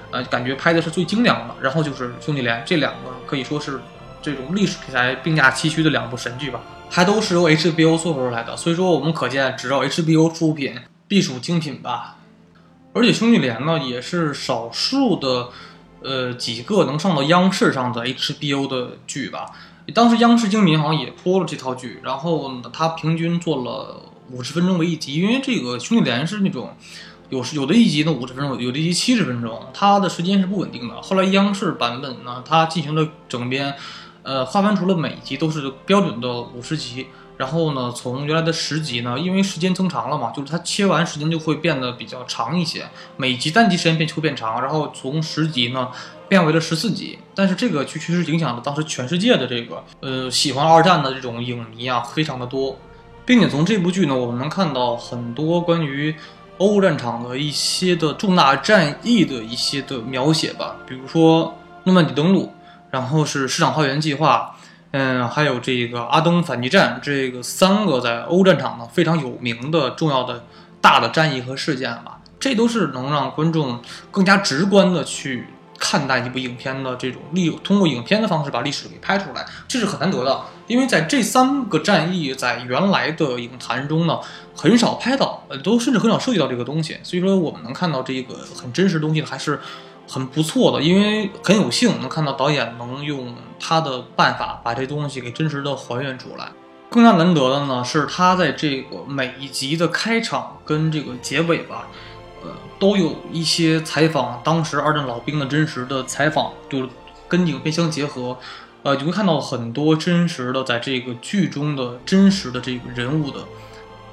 [0.09, 3.81] 呃，感觉拍的是最精良的，然后就是《兄弟连》这两个可以说是
[4.21, 12.15] 这种历史题材并驾齐驱的两部神剧吧，还都是由 HBO 做出来的，所以说我们可见，只要 HBO 出品，必属精品吧。
[12.93, 15.49] 而且《兄弟连》呢，也是少数的，
[16.01, 19.47] 呃，几个能上到央视上的 HBO 的剧吧。
[19.93, 26.73] 当时央视精品好像也播了这套剧，然后它平均做了五十分钟为一集，因为这个《兄弟连》是那种。
[27.29, 31.01] 有有的一集呢五十分钟，有的一集七十分钟，它的时间是不稳定的。
[31.01, 33.75] 后来央视版本呢，它进行了整编，
[34.23, 42.87] 呃，划分出了每集都是标准的五十集，然后呢，从原来的十集呢，因为时间增长了嘛，就是它切完时间就会变得比较长一些，
[43.17, 45.89] 每集单集时间变就会变长，然后从十集呢
[46.29, 47.19] 变为了十四集。
[47.35, 52.79] 但是这个却确实影响了当时全世界的这个呃喜欢二战的这种影迷啊，非常的多，
[53.27, 56.15] 并且从这部剧呢，我们能看到很多关于
[56.59, 62.53] 欧战场的一些的重大战役的一些的描写吧，比如说诺曼底登陆，
[62.89, 64.55] 然后是市场花园计划。
[64.91, 70.45] 嗯，还有这个阿登反击战，这个三个在欧战场呢非常有名的重要的
[70.79, 75.45] 大的战役和事件吧，这都是能让观众更加直观的去
[75.77, 80.41] 看待一部影片的这种历，通过影片的方式把历史给拍出来，这是很难得的。
[80.67, 84.19] 因为在这三个战役在原来的影坛中呢，
[84.55, 89.59] 很少拍到，呃，都甚至很少涉及到这个东西，所以说我们能看到这个很真实的东西还是。
[90.09, 96.49] 很不错的，因为很有幸能看到导演能用他的办法把这东西给真实的还原出来。
[96.89, 101.89] 更加难得的呢，是他在这个每一集的开场跟这个结尾吧，
[102.41, 106.89] 呃，都有一些采访当时二战老兵的真实的采访，就是
[107.27, 108.37] 跟影片相结合，
[108.87, 113.39] 呃，你会看到很多真实的在这个剧中的真实的这个人物的，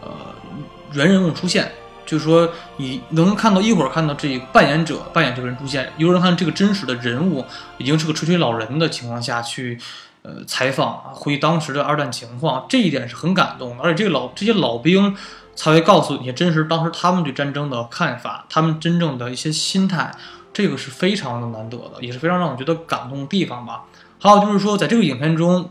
[0.02, 0.10] 呃，
[0.94, 1.70] 原人物出现。
[2.04, 7.44] 就是说，你能看到一会儿看到这扮演者扮演这个人出现，有人看这个真实的人物
[7.78, 9.78] 已经是个垂垂老人的情况下去，
[10.22, 13.84] 呃，采访啊，回忆当时的二战情况，这一点是很感动的。
[13.84, 15.16] 而且这个老这些老兵
[15.54, 20.12] 才会告诉你真实当时他们对战争的看法，他们真正的一些心态，
[20.52, 23.84] 这个是非常的难得的，也是非常让我觉得感动的地方吧。
[24.24, 25.70] 还有就是说，在这个影片中，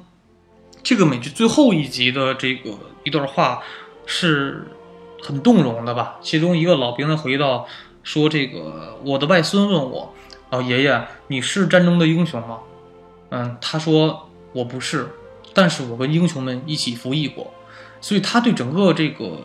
[0.84, 3.64] 这个美剧最后一集的这个一段话
[4.06, 4.68] 是。
[5.26, 6.18] 很动容的吧？
[6.20, 7.66] 其中一个老兵呢回忆到
[8.04, 10.14] 说：“这个我的外孙问我，
[10.50, 12.60] 老爷爷，你是战争的英雄吗？”
[13.32, 15.08] 嗯，他说：“我不是，
[15.54, 17.54] 但是我跟英雄们一起服役过。”
[18.02, 19.38] 所以他对整个这个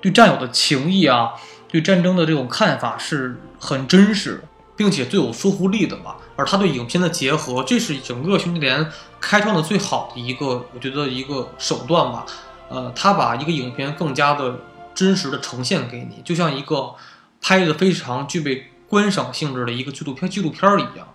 [0.00, 1.32] 对战友的情谊啊，
[1.66, 4.44] 对战争的这种看法是很真实，
[4.76, 6.18] 并且最有说服力的吧。
[6.36, 8.90] 而他对影片的结合，这是整个兄弟连
[9.20, 12.26] 开创的最好的一个，我觉得一个手段吧。
[12.68, 14.58] 呃，他把一个影片更加的。
[14.94, 16.94] 真实的呈现给你，就像一个
[17.40, 21.08] 拍的非常具备观赏性质的一个纪录片纪录片一样，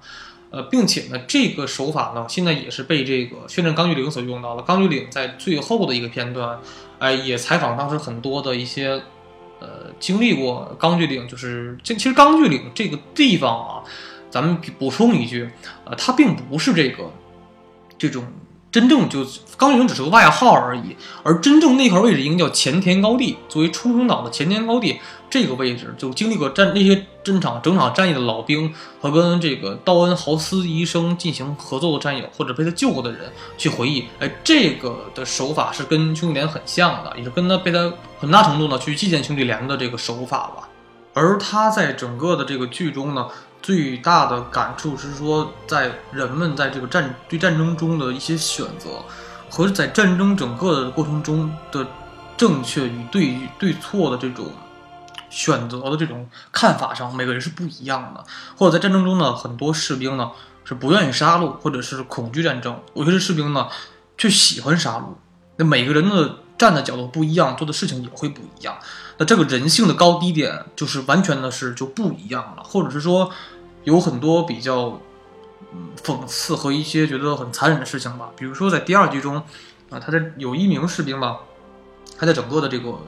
[0.50, 4.64] 呃，并且呢，这个手法呢，现在也是被这个《宣战钢锯岭》所用到了。
[4.64, 6.60] 钢锯岭在最后的一个片段，
[6.98, 9.00] 哎，也采访当时很多的一些，
[9.60, 13.84] 呃，经历过钢锯岭，就是这其实钢锯岭这个地方啊，
[14.38, 15.50] 咱们补充一句，
[15.86, 17.12] 呃，他并不是这个
[17.98, 18.24] 这种。
[18.70, 23.38] 真正就钢锯岭只是个外号而已，而真正那块位置应该叫前田高地。
[23.48, 34.06] 作为冲绳岛的前田高地，这个位置就经历过战那些真场整场战役的老兵和跟这个道恩豪斯医生进行合作的战友，或者被他救过的人去回忆。
[34.20, 40.68] 哎，这个的手法是跟兄弟连很像的，也是跟他被他很大程度呢去借鉴兄弟连的这个手法吧。
[41.14, 43.28] 而他在整个的这个剧中呢。
[43.62, 48.90] 最大的感触是说，在人们在这个战对战争中的一些选择，
[49.50, 51.86] 和在战争整个的过程中的
[52.38, 54.52] 正确与对对错的这种
[55.30, 58.24] 选择的这种看法上，每个人是不一样的。
[58.56, 60.32] 或者在战争中呢，很多士兵呢
[60.64, 63.68] 是不愿意杀戮，或者是恐惧战争；有些士兵呢
[64.18, 65.16] 却喜欢杀戮。
[65.58, 68.78] 那每个人的站的角度不一样，做的事情也会不一样。
[69.18, 73.32] 那这个人性的高低点，就是完全的是就不一样了，或者是说。
[73.84, 75.00] 有很多比较，
[75.72, 78.30] 嗯，讽刺和一些觉得很残忍的事情吧。
[78.36, 79.38] 比如说在第二集中，
[79.90, 81.38] 啊，他在有一名士兵吧，
[82.18, 83.00] 他在整个的这个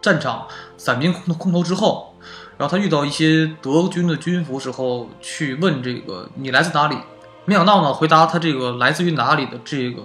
[0.00, 0.46] 战场
[0.76, 2.14] 散兵空空投之后，
[2.56, 6.96] 然后他遇到一些德军的军服时候，去问这个你来自哪里？
[7.44, 10.02] 没想到呢，回答他这个来自于哪里的这个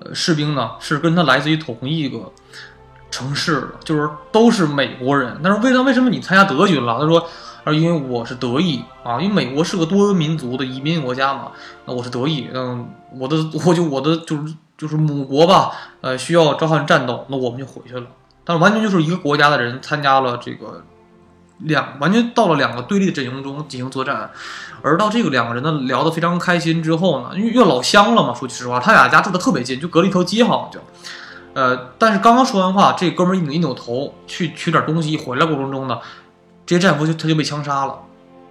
[0.00, 2.30] 呃士兵呢，是跟他来自于同一个
[3.16, 5.40] 城市了，就是都是美国人。
[5.42, 6.98] 但是为什么为什么你参加德军了？
[7.00, 7.26] 他说。
[7.72, 11.50] 因为我是德裔啊，因为美国是个多民族的移民国家嘛，
[11.84, 12.88] 那我是德裔，嗯，
[13.18, 18.06] 我的我就我的就是就是母国吧，呃，需要召唤战斗，那我们就回去了。
[18.44, 20.84] 但是完全就是一个国家的人参加了这个
[21.58, 24.30] 两，完全到了两个对立的阵营中进行作战。
[24.82, 30.80] 而到这个两个人呢聊得非常开心之后呢，因为越老乡了嘛，说句实话，他俩家住的特别近，就隔了一条街好像就，
[31.56, 35.98] 呃，但是刚刚说完话，这哥们一扭一扭头去取点东西，一回来过程中呢。
[36.66, 37.98] 这些战俘就他就被枪杀了，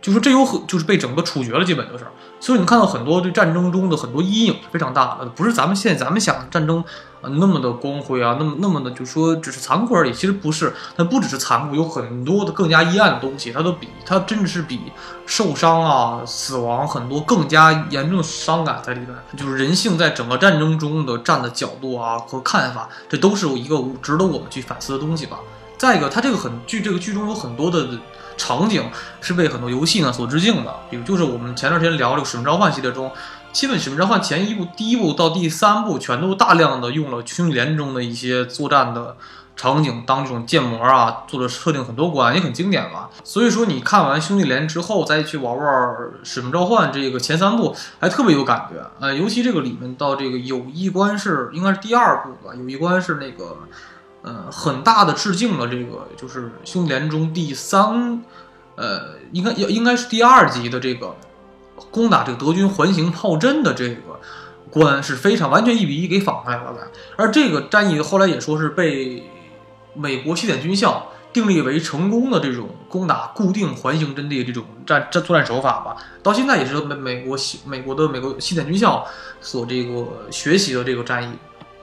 [0.06, 2.06] 就说这有很就是被整个处决了，基本就是。
[2.39, 6.84] 所以你看到很多对战争中的很多阴影是非常大的，不是咱们现在咱们想的战争
[7.24, 10.14] 啊那么的光辉啊，那么那么的就说只是残酷而已。
[10.14, 14.80] 其实不是，它不只是残酷，有很多的更加阴暗的东西，它都比它真的是比
[15.26, 19.10] 受伤啊、死亡很多更加严重的伤感在里面。
[19.36, 25.39] 就是人性在整个战争中的站的角度啊和看法，这都是一个值得我们去反思的东西吧。
[25.78, 27.88] 再一个，它这个很剧这个剧中有很多的。
[28.38, 28.84] 场景
[29.22, 33.12] 是被很多游戏呢所致敬的，比如就是我们前段时间聊这个《使命召唤》系列中，
[33.52, 39.16] 基本《使命召唤》前一部、第一部到第三部全都大量的用了《兄弟连》中的一些作战的
[39.56, 43.10] 场景当这种建模啊，做了设定很多关，也很经典吧。
[43.24, 45.68] 所以说你看完《兄弟连》之后再去玩玩
[46.24, 48.86] 《使命召唤》这个前三部，还特别有感觉。
[49.00, 53.58] 呃，尤其这个里面到这个有一关是应该是第二部吧，有一关是那个。
[54.26, 58.24] 呃，很大的致敬了这个，就是《兄弟连》中第三，
[58.74, 61.16] 呃，应该应应该是第二集的这个
[61.92, 64.20] 攻打这个德军环形炮阵的这个
[64.72, 66.88] 关是非常完全一比一给仿出来了的。
[67.16, 69.30] 而这个战役后来也说是被
[69.94, 75.98] 美国西点军校定立为成功的这种攻打固定环形阵地这种战战作战手法吧。
[76.24, 79.06] 到现在也是美美国西美国的美国西点军校
[79.40, 81.32] 所这个学习的这个战役。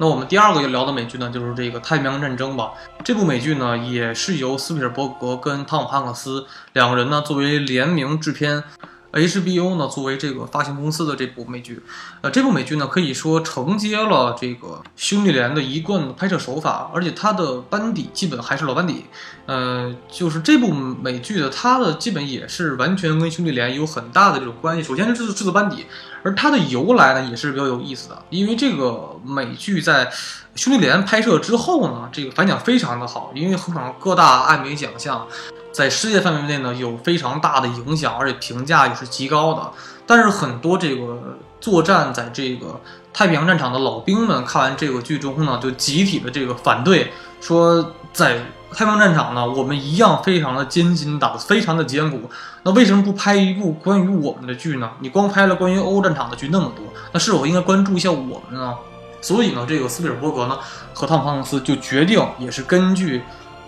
[0.03, 2.72] 那我们第二个要聊的美剧呢，就是这个《太平洋战争》吧。
[3.05, 8.64] 这部美剧呢，也是由斯皮尔伯格跟汤姆汉克斯两个人呢作为联名制片。
[9.12, 11.82] HBO 呢，作为这个发行公司的这部美剧，
[12.22, 19.04] 呃，这部美剧呢，可以说承接了这个兄弟连的一贯的拍摄手法，而且它的班底基本还是老班底，
[19.44, 24.82] 呃，就是这部美剧的它的基本也是完全跟兄弟连有很大的这种关系。
[24.82, 25.84] 首先是制作制作班底，
[26.22, 30.10] 而它的由来呢也是比较有意思的，因为这个美剧在
[30.54, 35.26] 兄弟连拍摄之后呢，这个反响非常的好，因为横扫各大艾美奖项。
[35.72, 39.72] 在世界范围内呢，有非常大的影响，而且评价也是极高的。
[40.06, 42.78] 但是很多这个作战在这个
[43.12, 47.10] 太平洋战场的老兵们看完这个剧中呢，就集体的这个反对，
[47.40, 48.36] 说在
[48.72, 52.28] 太平洋战场呢，我们一样非常的艰辛，打得非常的艰苦。
[52.64, 54.90] 那为什么不拍一部关于我们的剧呢？
[55.00, 58.74] 你光拍了关于欧战场的剧那么多，那是否应该关注一下我们呢？
[59.20, 60.58] 所以呢，这个斯皮尔伯格呢
[60.92, 63.22] 和汤姆汉克斯就决定，也是根据。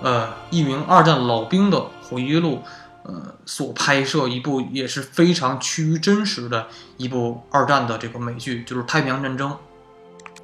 [0.05, 2.61] 呃，一名二战老兵的回忆录，
[3.05, 6.67] 呃，所拍摄一部也是非常趋于真实的
[6.99, 9.51] 一部二战的这个美剧，就是《太平洋战争》。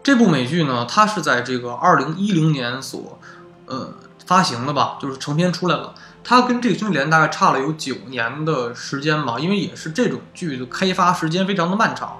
[0.02, 3.18] 这部美剧呢，它是在这个二零一零年所
[3.66, 3.92] 呃
[4.24, 5.92] 发行的吧，就是成片出来了。
[6.24, 12.16] 它跟这个《兄弟连》大概差了有九年的时间吧，因为也是这种剧的开发时间非常的漫长，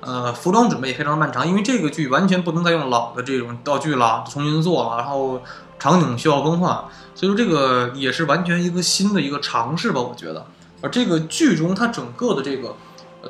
[0.00, 5.42] 呃，服装准备也非常漫长，因为这个剧完全不能再用老的这种道具了，重新做了，然后。
[5.78, 6.70] 场景需要更换，
[7.14, 10.46] 所以说这个也是完全一个新的一个尝试吧，我觉得。
[10.80, 12.76] 而这个剧中它整个的这个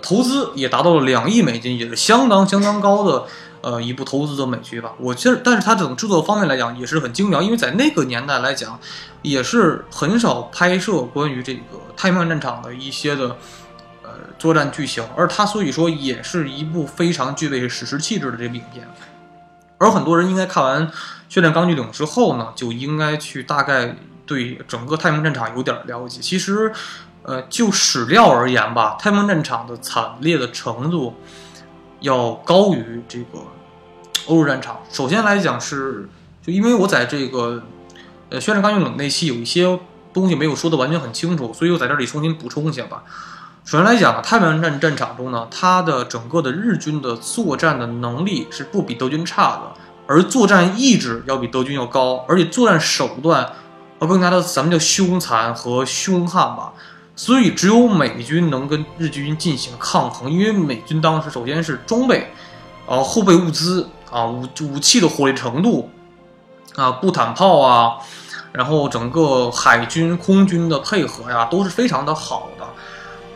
[0.02, 3.26] 投资也达到了两亿美金，也是相当相当高的
[3.60, 4.92] 呃一部投资的美剧吧。
[4.98, 8.78] 我其实，但是它整个制作方面来讲也是很精良，因为在那个年代来讲，
[9.22, 11.60] 也是很少拍摄关于这个
[11.96, 13.36] 太平洋战场的一些的
[14.02, 18.88] 呃作战剧情，而它所以说也是一部非常具备史诗气质的这部影片。
[19.78, 20.90] 而很多人应该看完。
[21.26, 26.20] 训练钢锯岭之后呢，就应该去大概对整个太平洋战场有点了解。
[26.20, 26.72] 其实，
[27.24, 31.16] 呃，就史料而言吧，太平洋战场的惨烈的程度
[31.98, 33.40] 要高于这个
[34.26, 34.80] 欧洲战场。
[34.92, 36.08] 首先来讲是，
[36.40, 37.64] 就因为我在这个
[38.30, 39.80] 呃训练钢锯岭那期有一些
[40.12, 43.02] 东西没有说的完全很清楚，所以我在这里重新补充一下吧。
[43.64, 49.72] 首先来讲，太平洋战战场中呢，它的整个的日军的作战的能力是不比德军差的。
[50.06, 53.52] 而作战意志要比德军要高，而且作战手段
[54.00, 56.74] 要更加的，咱们叫凶残和凶悍吧。
[57.16, 62.34] 所以只有美军能跟日军进行抗衡，因为美军当时首先是装备，
[62.86, 65.88] 啊后备物资啊武武器的火力程度
[66.76, 67.94] 啊步坦炮啊，
[68.52, 72.66] 然后整个海军空军的配合呀都是非常的好的，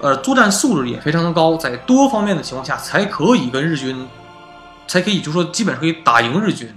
[0.01, 4.09] 呃作战素质也非常的高，在多方面的情况下才可以跟日军。
[4.91, 6.75] 才可以，就说基本上可以打赢日军，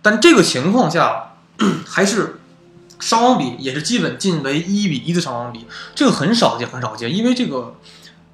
[0.00, 1.32] 但这个情况下
[1.86, 2.40] 还是
[2.98, 7.14] 伤亡比也是基本近为一比一的伤亡比，这个很少见，很少见。
[7.14, 7.74] 因为这个，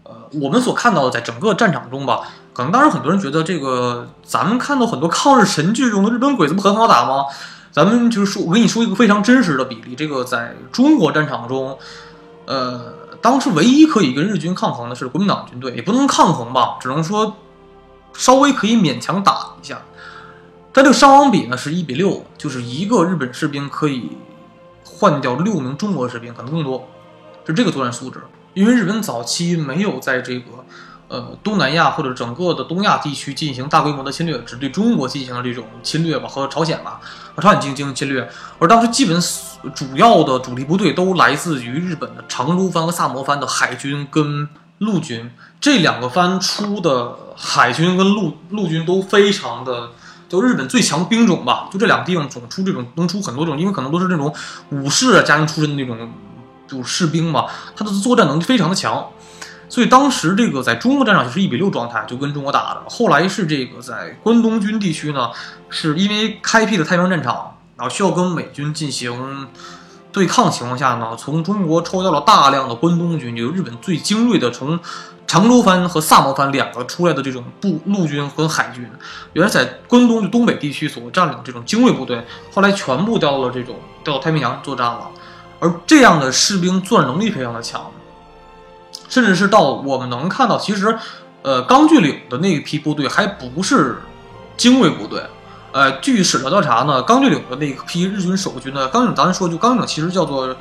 [0.04, 2.20] 呃，我们所看到的在整个战场中吧，
[2.52, 7.24] 可能当时很多人觉得这个咱们看到很多抗日神剧中的日本鬼子不很好打吗？
[7.72, 11.76] 咱们就是说，我跟你说一个非常真实的比例，这个在中国战场中，
[12.46, 17.36] 呃，当时唯一可以跟日军抗衡的是国民党军队，也不能抗衡吧，只能说。
[18.18, 19.78] 稍微可以勉强打一下，
[20.72, 24.08] 但这个伤亡比呢是一比六，就是一个日本士兵可以
[24.82, 26.88] 换掉六名中国士兵，可能更多，
[27.46, 28.22] 是这个作战素质。
[28.54, 30.64] 因为日本早期没有在这个
[31.08, 37.00] 呃东南亚或者整个的东亚地区进行大规模的侵略，只对中国进行了这种侵略吧，和朝鲜吧，
[37.34, 38.28] 和朝鲜进行侵略。
[38.58, 39.20] 而当时基本
[39.74, 44.48] 主要的主力部队都来自于日本的长州藩和萨摩藩的海军跟
[44.78, 45.30] 陆军，
[45.60, 49.90] 这两个藩出的海军跟陆陆军都非常的。
[50.28, 54.34] 就日本最强兵种吧，就这两个地方总出这种能出很多种，因为可能都是那种
[54.70, 56.12] 武士家庭出身的那种，
[56.66, 57.46] 就士兵嘛，
[57.76, 59.08] 他的作战能力非常的强，
[59.68, 62.82] 所以当时这个在中国战场就是一比六状态，就跟中国打的。
[62.88, 65.30] 后来是这个在关东军地区呢，
[65.68, 69.48] 是因为开辟了太平洋战场，然后需要跟美军进行
[70.12, 74.78] 对抗情况下呢，从中国抽调了大量的关东军，就是日本最精锐的从。
[75.28, 78.88] 长州藩和萨摩藩两个出来的这种部陆军和海军，
[79.32, 85.08] 原来在关东就东北地区所占领这种精锐部队，后来全部调到了这种调到太平洋作战了。
[85.58, 87.90] 而这样的士兵作战能力非常的强，
[89.08, 90.96] 甚至是到我们能看到，其实，
[91.42, 93.98] 呃，钢锯岭的那一批部队还不是
[94.56, 95.22] 精锐部队。
[95.72, 100.56] 呃，据史料调查呢，钢锯岭的那批日军守军呢，钢锯岭咱说就钢锯岭其实叫做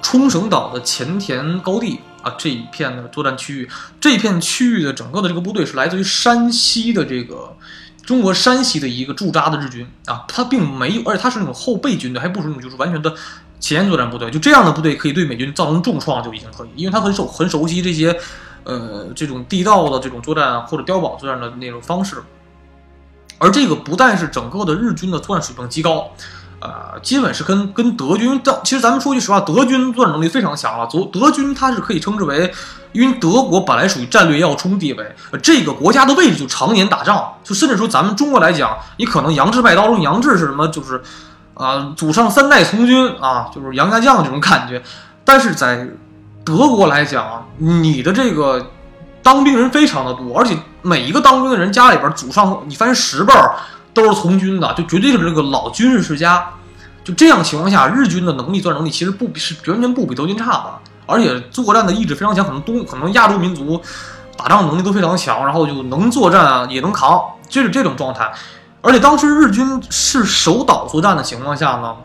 [0.00, 2.00] 冲绳岛的前田高地。
[2.22, 3.70] 啊，这一片的作战区域，
[4.00, 7.56] 这片区域的整个的这个部队是来自于山西的这个
[8.04, 13.14] 中国山西的一个驻扎的日军啊，他并没有，而且他是那种后备军队，还不是那种就是完全的
[13.58, 18.18] 前沿作战部队，就这样的部队可以对美军造成重创就已经可以，因为他很熟很熟悉这些
[18.64, 22.16] 呃这种地道的这种作战或者碉堡作战的那种方式，
[23.38, 26.10] 而这个不但是整个的日军的作战水平极高。
[26.58, 30.88] 呃，基本是跟跟德军，但其实咱们说句实话，德军作战能力非常强了。
[30.90, 32.50] 德德军它是可以称之为，
[32.92, 40.66] 因为德国本来属于战略要冲地位，这个国家的位置就常年打仗，就甚至说咱们中国来讲，你可能杨志拜刀，杨志是什么？
[40.68, 41.00] 就是
[41.56, 44.82] 啊，祖上三代从军啊，就是杨家将这种感觉。
[45.24, 45.88] 但是在
[46.44, 48.70] 德国来讲啊，你的这个
[49.22, 53.54] 当兵人非常的多，而且每一个当兵的人家里边祖上，你翻十辈儿。
[53.96, 56.46] 都是从军的，就绝对是这个老军事世家。
[57.02, 60.64] 就这样情况下，日军的能力、作战能力其实不比是完全不比德军差的，
[61.06, 62.44] 而且作战的意志非常强。
[62.44, 63.80] 可能东可能亚洲民族
[64.36, 68.30] 打仗能力都非常强，然后就能作战啊也能扛，就是这种状态。
[68.80, 71.96] 而且当时日军是守岛作战的情况下呢，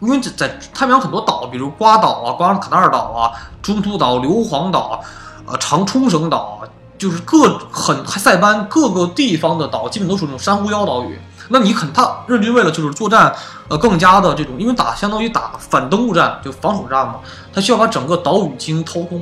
[0.00, 5.00] 因为在太平洋很多岛，比如瓜岛啊、瓜卡纳尔岛啊、中途岛、硫磺岛、
[5.46, 6.60] 呃长冲绳岛。
[6.98, 11.20] 就是各很塞班各个地方的岛，基本都属于那种珊瑚礁岛屿。
[11.50, 13.30] 那你肯他日军为了就是作战，
[13.68, 17.16] 呃，更加的这种，因为打相当于打反登陆战，就防守战嘛，
[17.52, 19.18] 他需要把整个岛屿进行掏空，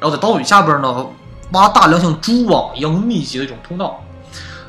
[0.00, 1.06] 然后在岛屿下边呢
[1.52, 4.00] 挖大量像蛛网一样密集的这种通道，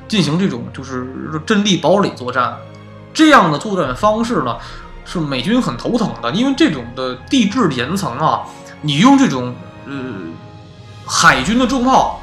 [0.09, 1.07] 进行这种就是
[1.45, 2.57] 阵地堡垒作战。
[3.13, 4.57] 这样的作战方式呢，
[5.05, 8.41] 是美军很头疼的，因为这种的地质岩层啊，
[8.81, 9.55] 你用这种
[9.85, 9.93] 呃
[11.05, 12.19] 海军的重炮。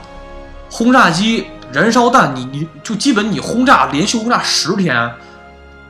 [0.68, 5.11] 轰炸机、燃烧弹，你你就基本你轰炸连续轰炸十天，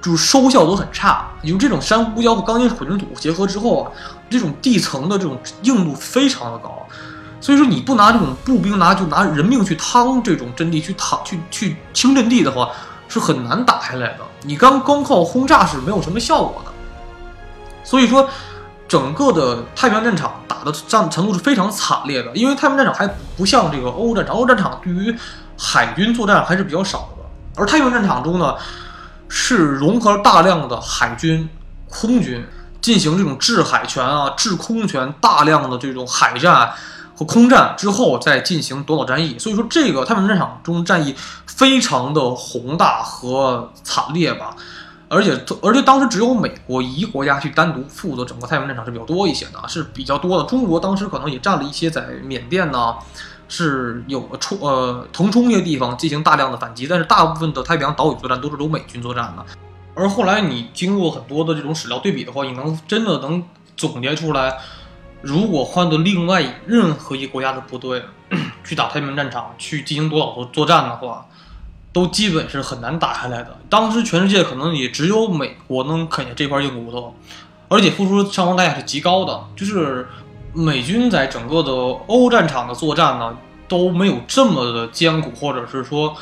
[0.03, 1.26] 就是收效都很差。
[1.42, 3.90] 用这种珊瑚礁和钢筋混凝土结合之后啊，
[4.28, 6.86] 这种地层的这种硬度非常的高，
[7.47, 12.70] 所以说你不拿这种步兵拿就拿人命去趟这种阵地去趟去去清阵地的话，
[13.07, 14.18] 是很难打下来的。
[14.42, 16.72] 你刚光靠轰炸是没有什么效果的，
[17.84, 18.28] 所以说。
[18.88, 23.05] 整个的太平洋战场打的战程度是非常惨烈的，因为太平洋战场还
[23.36, 25.12] 不像这个欧战场，欧战场对于
[25.59, 27.24] 海军作战还是比较少的，
[27.61, 28.55] 而太平洋战场中呢，
[29.28, 31.49] 是融合了大量的海军、
[31.88, 32.47] 空军
[32.80, 36.70] 进行这种制海权啊、制空权，大量的这种海战
[37.17, 41.14] 和空战之后再进行夺岛战役，所以说这个太平洋战场中战役
[41.47, 44.55] 非常的宏大和惨烈吧。
[45.09, 50.45] 而且，而且当时只有美国一国家去单独负责整个太平洋战场是比较多一些的，是比较多的。
[50.49, 52.97] 中国当时可能也占了一些在缅甸呢，
[53.49, 59.47] 是有冲呃腾冲一些地方进行大量的反击，但是大部分的太平洋岛屿作战都是由美军作战的。
[59.95, 63.43] 而后来你经过很多的这种史料对比的话，你能真的能
[63.77, 64.59] 总结出来，
[65.23, 68.03] 如果换到另外任何一个国家的部队
[68.64, 71.27] 去打太平洋战场去进行夺岛作作战的话。
[71.93, 73.57] 都基本是很难打下来的。
[73.71, 77.17] 当时全世界可能也只有美国能啃下这块硬骨头，
[77.69, 79.43] 而且付出伤亡代价是极高的。
[79.57, 80.07] 就是
[80.53, 83.35] 美军在整个的欧战场的作战呢，
[83.67, 86.14] 都没有这么的艰苦，或者是说，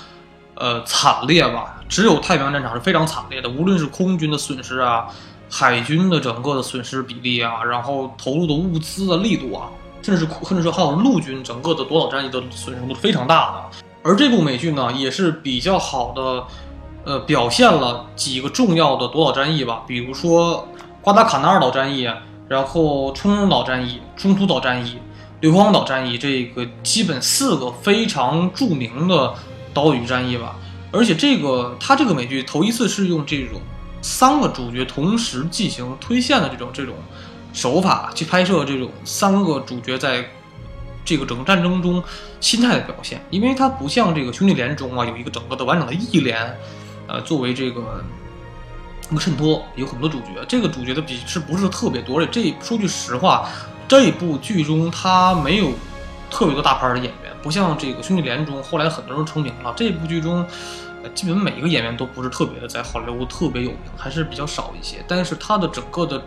[0.55, 1.81] 呃，惨烈吧。
[1.89, 5.09] 只有太平洋战场是非常惨烈的，无论是空军的损失啊，
[5.51, 9.69] 海军的整个的损失比例啊，然后投入的物资的力度啊，
[10.03, 13.65] 甚至是甚至说还有陆军整个的夺岛战役的损失都非常大的。
[14.03, 16.45] 而这部美剧呢，也是比较好的，
[17.05, 20.69] 呃，表现了几个重要的夺岛战役吧，比如说
[21.01, 22.07] 瓜达卡纳尔岛战役，
[22.49, 24.99] 然后冲绳岛战役、中途岛战役，
[25.41, 29.33] 硫磺岛战役这个基本四个非常著名的
[29.73, 30.57] 岛屿战役吧。
[30.93, 33.61] 而且这个它这个美剧头一次是用这种
[34.05, 36.95] 三个主角同时进行推线的这种这种
[37.55, 40.23] 手法去拍摄这种三个主角在
[41.07, 42.05] 这个整个战争中
[42.39, 46.55] 心态的表现，因为它不像这个兄弟连中啊有一个整个的完整的义连，
[47.07, 48.05] 呃作为这个
[49.11, 52.19] 一个衬托，有很多主角，这个主角的比是不是特别多？
[52.21, 53.49] 而且这说句实话，
[53.89, 55.73] 这部剧中他没有
[56.31, 60.47] 特别多大牌的演员，不像这个兄弟连中后来很多人成名了，这部剧中。
[61.11, 65.05] 基本每一个演员都不是特别的在好莱坞特别有名，还是比较少一些。
[65.07, 66.23] 但是他的整个的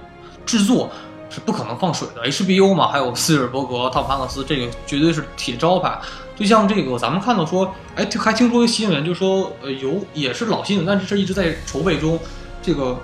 [0.45, 0.89] 制作
[1.30, 5.99] 是不可能放水的，HBO 嘛，还有斯皮尔伯格、汤姆汉克斯，这个绝对是铁招牌。
[6.36, 12.19] 就像这个，咱们看到说，哎，还听说一个新闻，就说呃有也是老新闻，但是这一直在筹备中。
[12.61, 12.97] 这个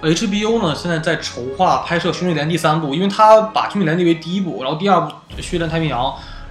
[0.00, 6.04] HBO 呢，现在在筹划拍摄《兄弟连》第三部，因为他把《兄弟连》列为第一部，然后第二部《血战太平洋》。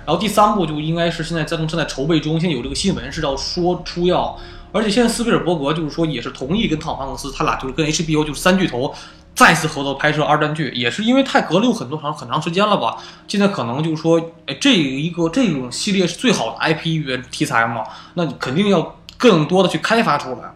[0.05, 4.37] 然后第三部就应该是现在在正在筹备中，现在有这个新闻是要说出要，
[4.71, 8.93] 而且现在斯皮尔伯格就是说也是同意跟汤姆汉克斯他俩就是跟 HBO 就是三巨头
[9.35, 12.97] 再次合作拍摄二战剧，也是因为太隔了有很多长很长时间了吧，
[13.27, 17.83] 现在可能就是说，哎，这一个这种系列是最好的 IP 原题材嘛，
[18.15, 20.53] 那你肯定要更多的去开发出来，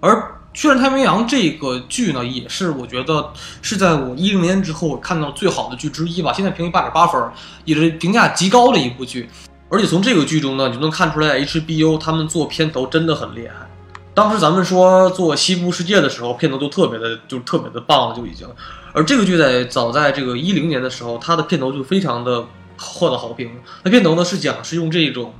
[0.00, 0.36] 而。
[0.52, 3.32] 《血战太平洋》这个剧呢，也是我觉得
[3.62, 6.32] 是在我一零年之后看到最好的剧之一吧。
[6.32, 7.22] 现在评为八点八分，
[7.64, 9.30] 也是评价极高的一部剧。
[9.68, 13.54] 而且从这个剧中呢，你就能看出来 HBO 他们做片头真的很厉害。
[14.12, 18.48] 当时咱们说做《西部世界》的时候，片头就特别的，就特别的棒了，就已经。
[18.92, 22.44] 而这个剧在早在这个一零年的时候，它的片头就非常的
[22.76, 23.48] 获得好评。
[23.84, 25.32] 那片头呢是讲是用这种，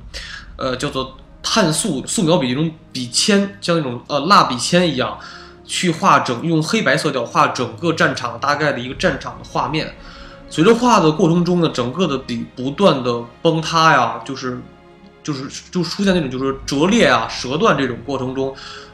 [0.55, 1.17] 呃，叫做。
[1.43, 5.17] 碳素素描笔那种笔铅，像那种呃蜡笔铅一样，
[5.65, 9.95] 去画整用黑白色调画整个战场大概的一个战场的画面。
[10.49, 14.61] 随着画的过程中呢，整个的笔不断的崩塌呀，就是
[15.23, 18.53] 就是就出现那种就是折裂啊、折断这种过程中，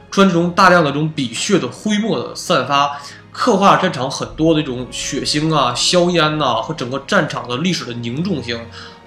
[0.10, 2.98] 出现这种大量的这种笔血的灰墨的散发，
[3.32, 8.60] 刻画战场很多的这种血腥啊、硝烟呐和整个战场的历史的凝重性。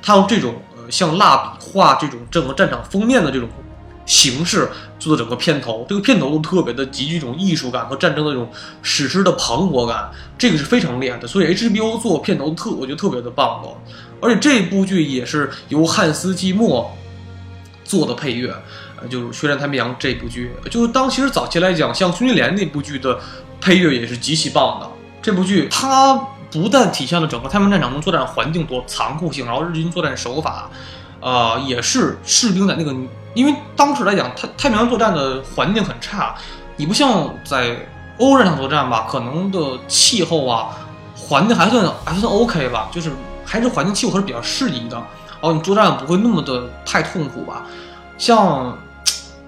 [0.03, 0.61] 他用这种。
[0.91, 3.49] 像蜡笔画这种整个战场封面的这种
[4.07, 4.69] 形式
[4.99, 8.51] 做的整个片头，这个片头都特别的极具一种艺术感和战争的这种
[8.83, 11.29] 史诗的磅礴感，这个是非常厉害的。
[11.29, 13.69] 所以 HBO 做片头特，我觉得特别的棒的。
[14.21, 16.91] 而且这部剧也是由汉斯季默
[17.85, 18.53] 做的配乐，
[19.01, 23.19] 呃，就是《血战太平洋》这部剧，就是当其实早期来讲，像《兄弟连》那部剧的
[23.61, 24.91] 配乐也是极其棒的。
[25.23, 26.21] 这部剧它。
[26.51, 30.69] 不但体现了整个太平洋战场中作战环境多残酷性，然后日军作战手法，
[31.21, 32.93] 呃，也是士兵在那个，
[33.35, 36.35] 因为当时来讲，太太平洋作战的环境很差，
[36.77, 37.77] 你不像在
[38.19, 40.71] 欧战场作战吧，可能的气候啊，
[41.17, 43.13] 环境还算还算 OK 吧，就是
[43.45, 47.65] 还是环境气候还是比较适宜的，然后你作战不会那么的太痛苦吧。
[48.19, 48.77] 像，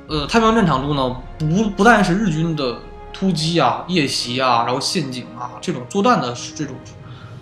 [0.06, 2.76] 呃，太平洋战场中呢，不不但是日军的。
[3.22, 6.74] 突击啊，夜袭啊，然后陷阱啊，这种作战的这种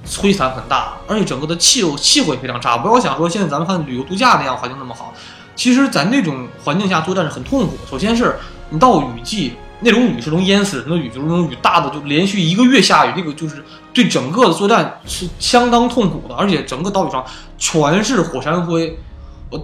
[0.04, 2.76] 摧残很大，而且整个的气候气候也非常差。
[2.76, 5.14] 不要想说现在咱们看旅游度假那样环境那么好，
[5.56, 7.78] 其实，在那种环境下作战是很痛苦。
[7.90, 8.36] 首先是
[8.68, 13.64] 你到雨季，那种雨是能淹死人的雨，就是那种雨大的就连续一个月下雨，那个就是
[13.94, 16.34] 对整个的作战是相当痛苦的。
[16.34, 17.24] 而且整个岛屿上
[17.56, 18.98] 全是火山灰，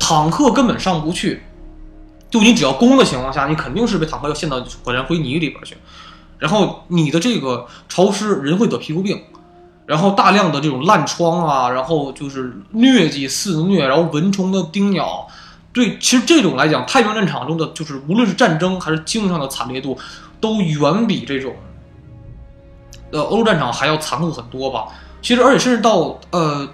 [0.00, 1.42] 坦克根本上不去。
[2.30, 5.76] 就你只要攻的情况下，你肯定是被坦克要陷到火山灰泥里边去。
[6.38, 9.22] 然后你的这个潮湿，人会得皮肤病，
[9.86, 15.26] 然后大量的这种烂疮啊，然后就是疟疾肆虐，然后蚊虫的叮咬，
[15.72, 19.96] 对，其实这种来讲，太平洋战场中的就是无论是战争还是经济上的惨烈度，
[20.40, 21.54] 都远比这种，
[23.12, 24.86] 呃，欧洲战场还要残酷很多吧。
[25.22, 26.68] 其实，而且甚至到呃，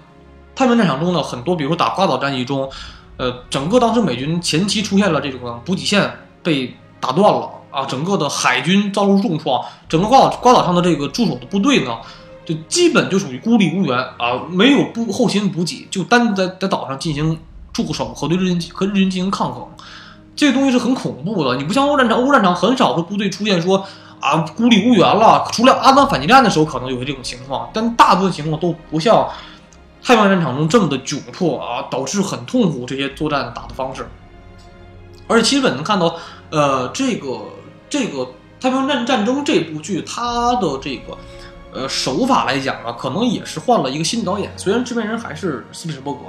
[0.54, 2.68] 太平洋战场中的很多，比如说打瓜岛战役中，
[3.16, 6.10] 呃，整个当时美军前期出现了这种补给线
[6.42, 7.48] 被打断了。
[7.72, 11.96] 啊，整个的海军遭受重创，整个瓜岛瓜岛上的这个驻守的部队呢，
[12.44, 17.38] 就基本就属于孤立无援啊，没有补后勤补给，就单在在岛上进行
[17.72, 19.66] 驻守和对日军和日军进行抗衡，
[20.36, 21.56] 这个东西是很恐怖的。
[21.56, 23.82] 你不像欧战场，欧战场很少说部队出现说
[24.20, 29.26] 啊孤立无援了，除了阿富汗反击战的时候可能有这种情况，但大部分情况都不像
[30.02, 34.06] 太平洋战场中这么的窘迫啊，导致很痛苦这些作战打的方式，
[35.26, 36.14] 而且基本能看到，
[36.50, 37.28] 呃，这个。
[37.92, 38.26] 这个
[38.58, 41.18] 太平洋战战争这部剧，它的这个
[41.74, 44.50] 呃手法来讲呢，可能也是换了一个新导演。
[44.56, 46.20] 虽然制片人还是斯皮尔伯格，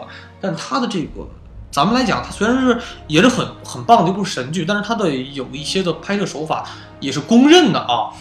[0.42, 1.26] 但他的这个
[1.72, 6.68] 咱们来讲，他虽然是也是很很棒的一部神剧，但是他的有一些的拍摄手法
[7.00, 8.12] 也是公认的啊。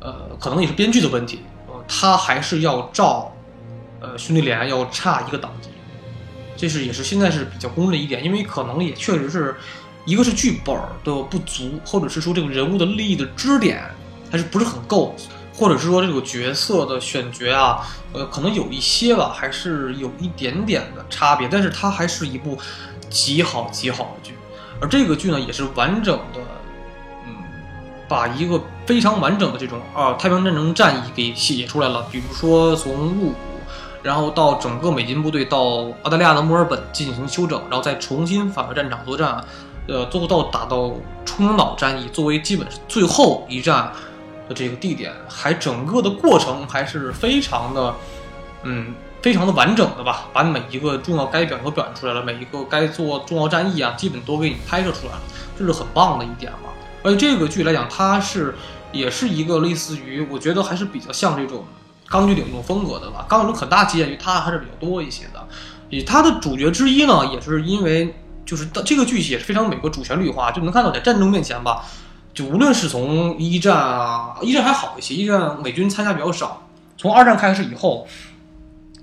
[0.00, 3.32] 呃，可能也是编剧的问题，呃，他还是要照
[4.02, 5.70] 呃兄弟连要差一个档级，
[6.54, 9.56] 这是也是现在是比较公认的一点，因为可能也确实是
[10.04, 10.74] 一个是剧本
[11.04, 13.82] 的不足，或者是说这个人物的利益的支点
[14.30, 15.14] 还是不是很够，
[15.54, 22.58] 或者是说这个角色的选角啊，呃，可能有一些吧，还是有一点点的差别，但是它还是一部
[23.08, 24.34] 极好极好的剧，
[24.80, 26.40] 而这个剧呢也是完整的。
[27.26, 27.34] 嗯
[28.08, 33.34] 把一个非常完整的这种啊太平洋战争战役给写出来了，比如说从入伍，
[34.02, 39.44] 然后到整个美军部队到澳大利亚的墨尔本进行休整，然后再重新返回战场作战，
[39.90, 43.92] 呃，最后到打到冲绳岛战役作为基本是最后一战
[44.48, 47.92] 的这个地点，还整个的过程还是非常的，
[48.62, 55.22] 嗯，非常的完整的吧，把每一个重要该表现都表现出来了，每一个该做重要战役啊，基本都给你拍摄出来了，
[55.58, 56.70] 这是很棒的一点嘛。
[57.02, 58.54] 而且这个剧来讲，它是
[58.92, 61.64] 也是一个类似于，我觉得还是比较像这种
[62.08, 63.26] 钢锯岭这种风格的吧。
[63.28, 65.44] 钢锯岭很大借鉴于它还是比较多一些的。
[65.88, 68.14] 以它的主角之一呢，也是因为
[68.50, 71.84] 就是这个剧也是非常美国主旋律化，就能看到在战争面前吧，
[72.34, 76.66] 就无论是从一战啊，一战还好一些，一战美军参加比较少。
[76.98, 78.08] 从二战开始以后，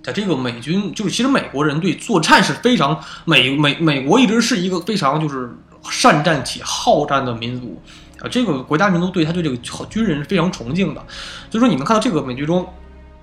[0.03, 5.55] 在这个美军就是其实美国人对作战是非常美美美国一直是一个非常就是。
[5.89, 7.81] 善战且好战的民族，
[8.19, 9.55] 啊，这个国家民族对他对这个
[9.89, 11.01] 军人是非常崇敬的。
[11.49, 12.67] 所以说，你能看到这个美剧中，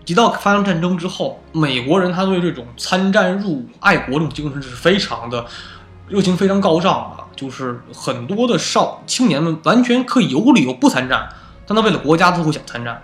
[0.07, 5.45] 一到发生战争之后，美国人他对这种参战入伍、爱国这种精神是非常的
[6.09, 7.25] 热情，非常高涨的。
[7.35, 11.29] 就是很多的少青年们完全可以有理由不参战，
[11.67, 13.03] 但他为了国家都会想参战，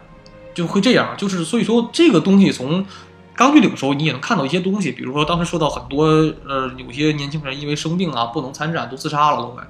[0.54, 1.14] 就会这样。
[1.16, 2.84] 就是所以说，这个东西从。
[3.32, 9.66] 刚去领的时候，你也能看到一些东西，比如说当时说到很多，呃，有些年轻人因为生病啊，不能参战，都自杀了，都快。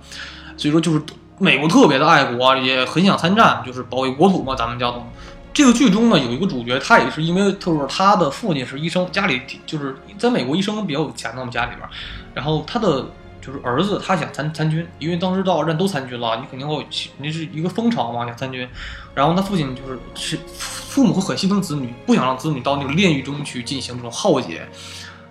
[0.56, 1.00] 所以说，就是
[1.38, 4.56] 美国特别的爱国，也很想参战，就是保卫国土嘛。
[4.56, 5.06] 咱们叫做
[5.54, 11.88] 这个剧中呢，有一个主角，他也是因为就是，他的父亲是医生，家里就是在美国医生比较有钱的，我们家里边，
[12.34, 13.06] 然后他的。
[13.40, 16.86] 就是儿子，他想参参军，因为当时到二战都参军了，你肯定会，
[17.18, 18.68] 你是一个风潮嘛，想参军。
[19.14, 24.68] 然后他父亲就是是父母会很心疼子女，不想让子女到那个炼狱中去进行这种浩劫，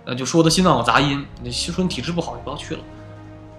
[0.06, 2.82] 呃，就说他心脏有杂音，你说你体质不好就不要去了。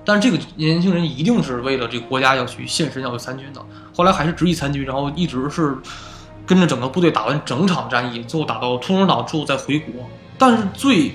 [0.05, 3.65] 但是这个年轻人一定是为了这个国家要去献身，要去参军的。
[3.95, 5.77] 后来还是执意参军，然后一直是
[6.47, 10.05] 跟着整个部队打完整场战役，最后打到冲绳岛之后再回国。
[10.39, 11.13] 但是最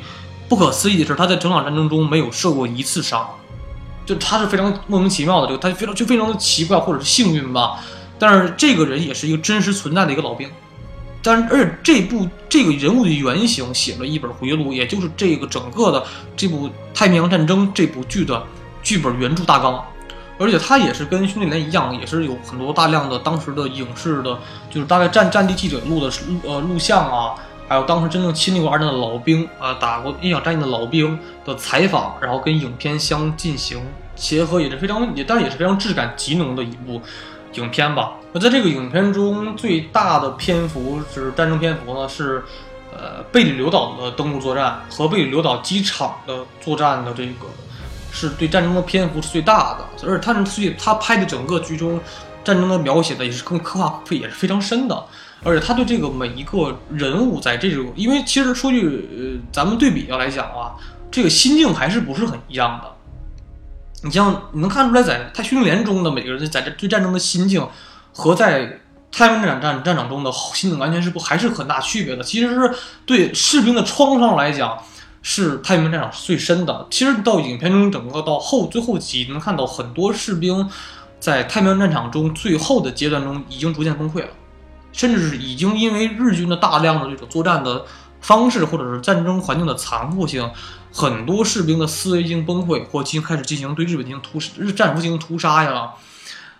[0.47, 3.27] 不可思议的是，他在整场战争中没有受过一次伤，
[4.05, 7.79] 就他是非常莫名其妙的，就他非常就非常的奇怪或者是幸运吧。
[8.19, 10.49] 但是这个人也是一个真实存在的一个老兵，
[11.21, 16.03] 但是而且这部这个人物的原型写了一本回忆录，也就是这个整个的
[16.37, 18.41] 这部太平洋战争这部剧的
[18.83, 19.83] 剧本原著大纲，
[20.37, 24.37] 而且他也是跟兄弟连一样，也是有很多大量的当时的影视的，
[24.69, 27.33] 就是大概战战地记者录的录呃录像啊。
[27.67, 33.81] 还有当时真正亲历过二战的老兵，呃，打过一场战役的老兵的采访，然后跟影片相进行
[34.15, 37.01] 结合，也是非常也，但是也是非常质感极浓的一部
[37.53, 38.13] 影片吧。
[38.33, 42.43] 那在这个影片中，最大的篇幅是战争篇幅呢，是
[42.93, 47.47] 呃贝里留岛的登陆作战和贝里留岛机场的作战的这个，
[48.11, 51.99] 是对战争的篇幅是最大的，而且他是最他拍的整个剧中
[52.43, 55.03] 战争的描写的也是更刻画也是非常深的。
[55.43, 60.73] 而且他对这个每一个人物，在这种，因为其实说句，呃，咱们对比要来讲啊，
[61.11, 62.91] 这个心境还是不是很一样的。
[64.03, 67.67] 你像你能看出来，在太训练中的每个人在这对战争的心境，
[68.13, 68.79] 和在
[69.11, 72.23] 太平洋战场战场中的心境完全是不还是很大区别的。
[72.23, 72.73] 其实是
[73.05, 74.77] 对士兵的创伤来讲，
[75.21, 76.87] 是太平洋战场最深的。
[76.91, 80.69] 其实到影片中整个到后最后集，能看到很多士兵
[81.19, 84.29] 在太平洋战场中最后的阶段中已经逐渐崩溃了。
[84.95, 87.85] 甚至是已经因为日军的大量的这种作战的
[88.21, 90.49] 方式，或者是战争环境的残酷性，
[90.93, 95.91] 很多士兵的思维已经崩溃，或进行开始进行对日本进行屠日战俘进行屠杀呀，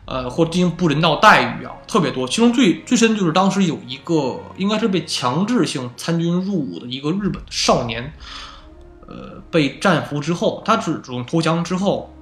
[0.03, 2.27] 呃，或进行不人道待遇啊，特别多。
[2.27, 8.13] 其中最最深就是当时有一个应该是被强制性参军入伍的一个日本少年，
[9.07, 12.13] 呃，被战俘之后，他只主动投降之后，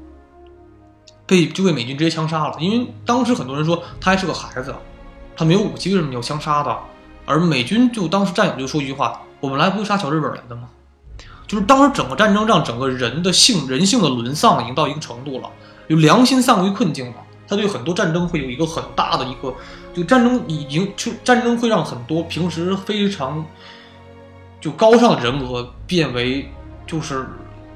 [1.25, 2.55] 被就被美军直接枪杀了。
[2.59, 4.73] 因为当时很多人说他还是个孩子。
[5.35, 6.79] 他没有武器，为什么要枪杀他？
[7.25, 10.67] 而美军就当时战友就说一句话：“我们来不是杀小日本来的吗？”
[11.47, 15.49] 就是当时整个战争让整个人的性人性的沦丧已经到一个程度了，
[15.87, 17.15] 有良心丧于困境了。
[17.47, 19.53] 他对很多战争会有一个很大的一个，
[19.93, 23.45] 就战争已经就战争会让很多平时非常
[24.59, 26.49] 就高尚的人格变为
[26.87, 27.25] 就是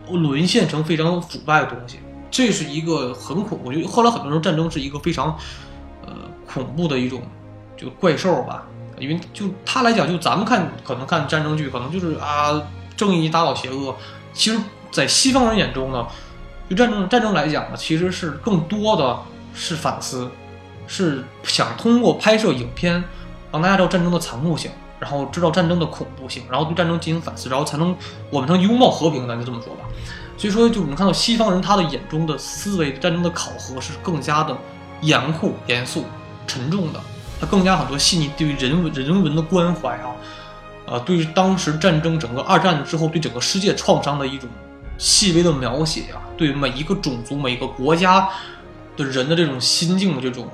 [0.09, 1.99] 沦陷成非常腐败的东西。
[2.31, 3.71] 这是一个很恐怖。
[3.71, 5.37] 就后来很多人战争是一个非常
[6.05, 6.13] 呃
[6.45, 7.21] 恐怖的一种。
[7.77, 8.63] 就怪兽吧，
[8.97, 12.61] 因为就他来讲，就咱们看可能看战争剧，可能就是啊
[12.95, 13.95] 正义打倒邪恶。
[14.33, 14.59] 其实，
[14.91, 16.05] 在西方人眼中呢，
[16.69, 19.17] 就战争战争来讲呢，其实是更多的
[19.53, 20.29] 是反思，
[20.87, 23.03] 是想通过拍摄影片
[23.51, 27.95] 让大家知道战争的残酷性，然后知道战争的恐怖性，然后对战争进行反思，然后才能
[28.29, 29.85] 我们能拥抱和平，咱就这么说吧。
[30.37, 34.55] 所以说，就我们看到西方人他的眼中的思维战争的考核是更加的
[35.01, 36.05] 严酷、严肃、
[36.45, 36.99] 沉重的，
[37.39, 40.15] 它更加很多细腻对于人文人文的关怀啊，
[40.85, 44.49] 呃，对于当时战争整个二战之后对整个世界创伤的一种
[44.97, 48.27] 细微的描写啊，对每一个种族、每一个国家
[48.95, 50.49] 的人的这种心境的这种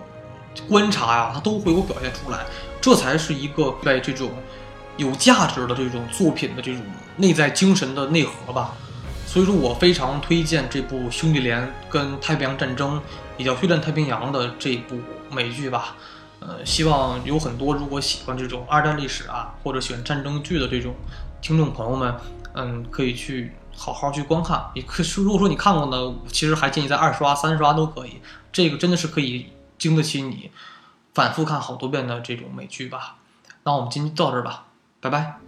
[0.68, 2.40] 观察呀，他都会有表现出来，
[2.82, 4.32] 这才是一个在这种
[4.98, 6.82] 有价值的这种作品的这种
[7.16, 8.74] 内在精神的内核吧。
[9.26, 12.98] 所以说我非常推荐这部《兄弟连》跟《太平洋战争》
[13.38, 15.00] 也叫《血战太平洋》的这部
[15.32, 15.96] 美剧吧。
[16.46, 20.94] 呃，希望有很多如果喜欢这种二战历史啊，或者喜欢战争剧的这种
[21.42, 22.14] 听众朋友们，
[22.54, 24.62] 嗯，可以去好好去观看。
[24.74, 28.22] 也可是如果说你看过呢，其实还建议在二刷、三刷都可以。
[28.52, 30.52] 这个真的是可以经得起你
[31.14, 33.16] 反复看好多遍的这种美剧吧。
[33.64, 34.66] 那我们今天到这儿吧，
[35.00, 35.43] 拜拜。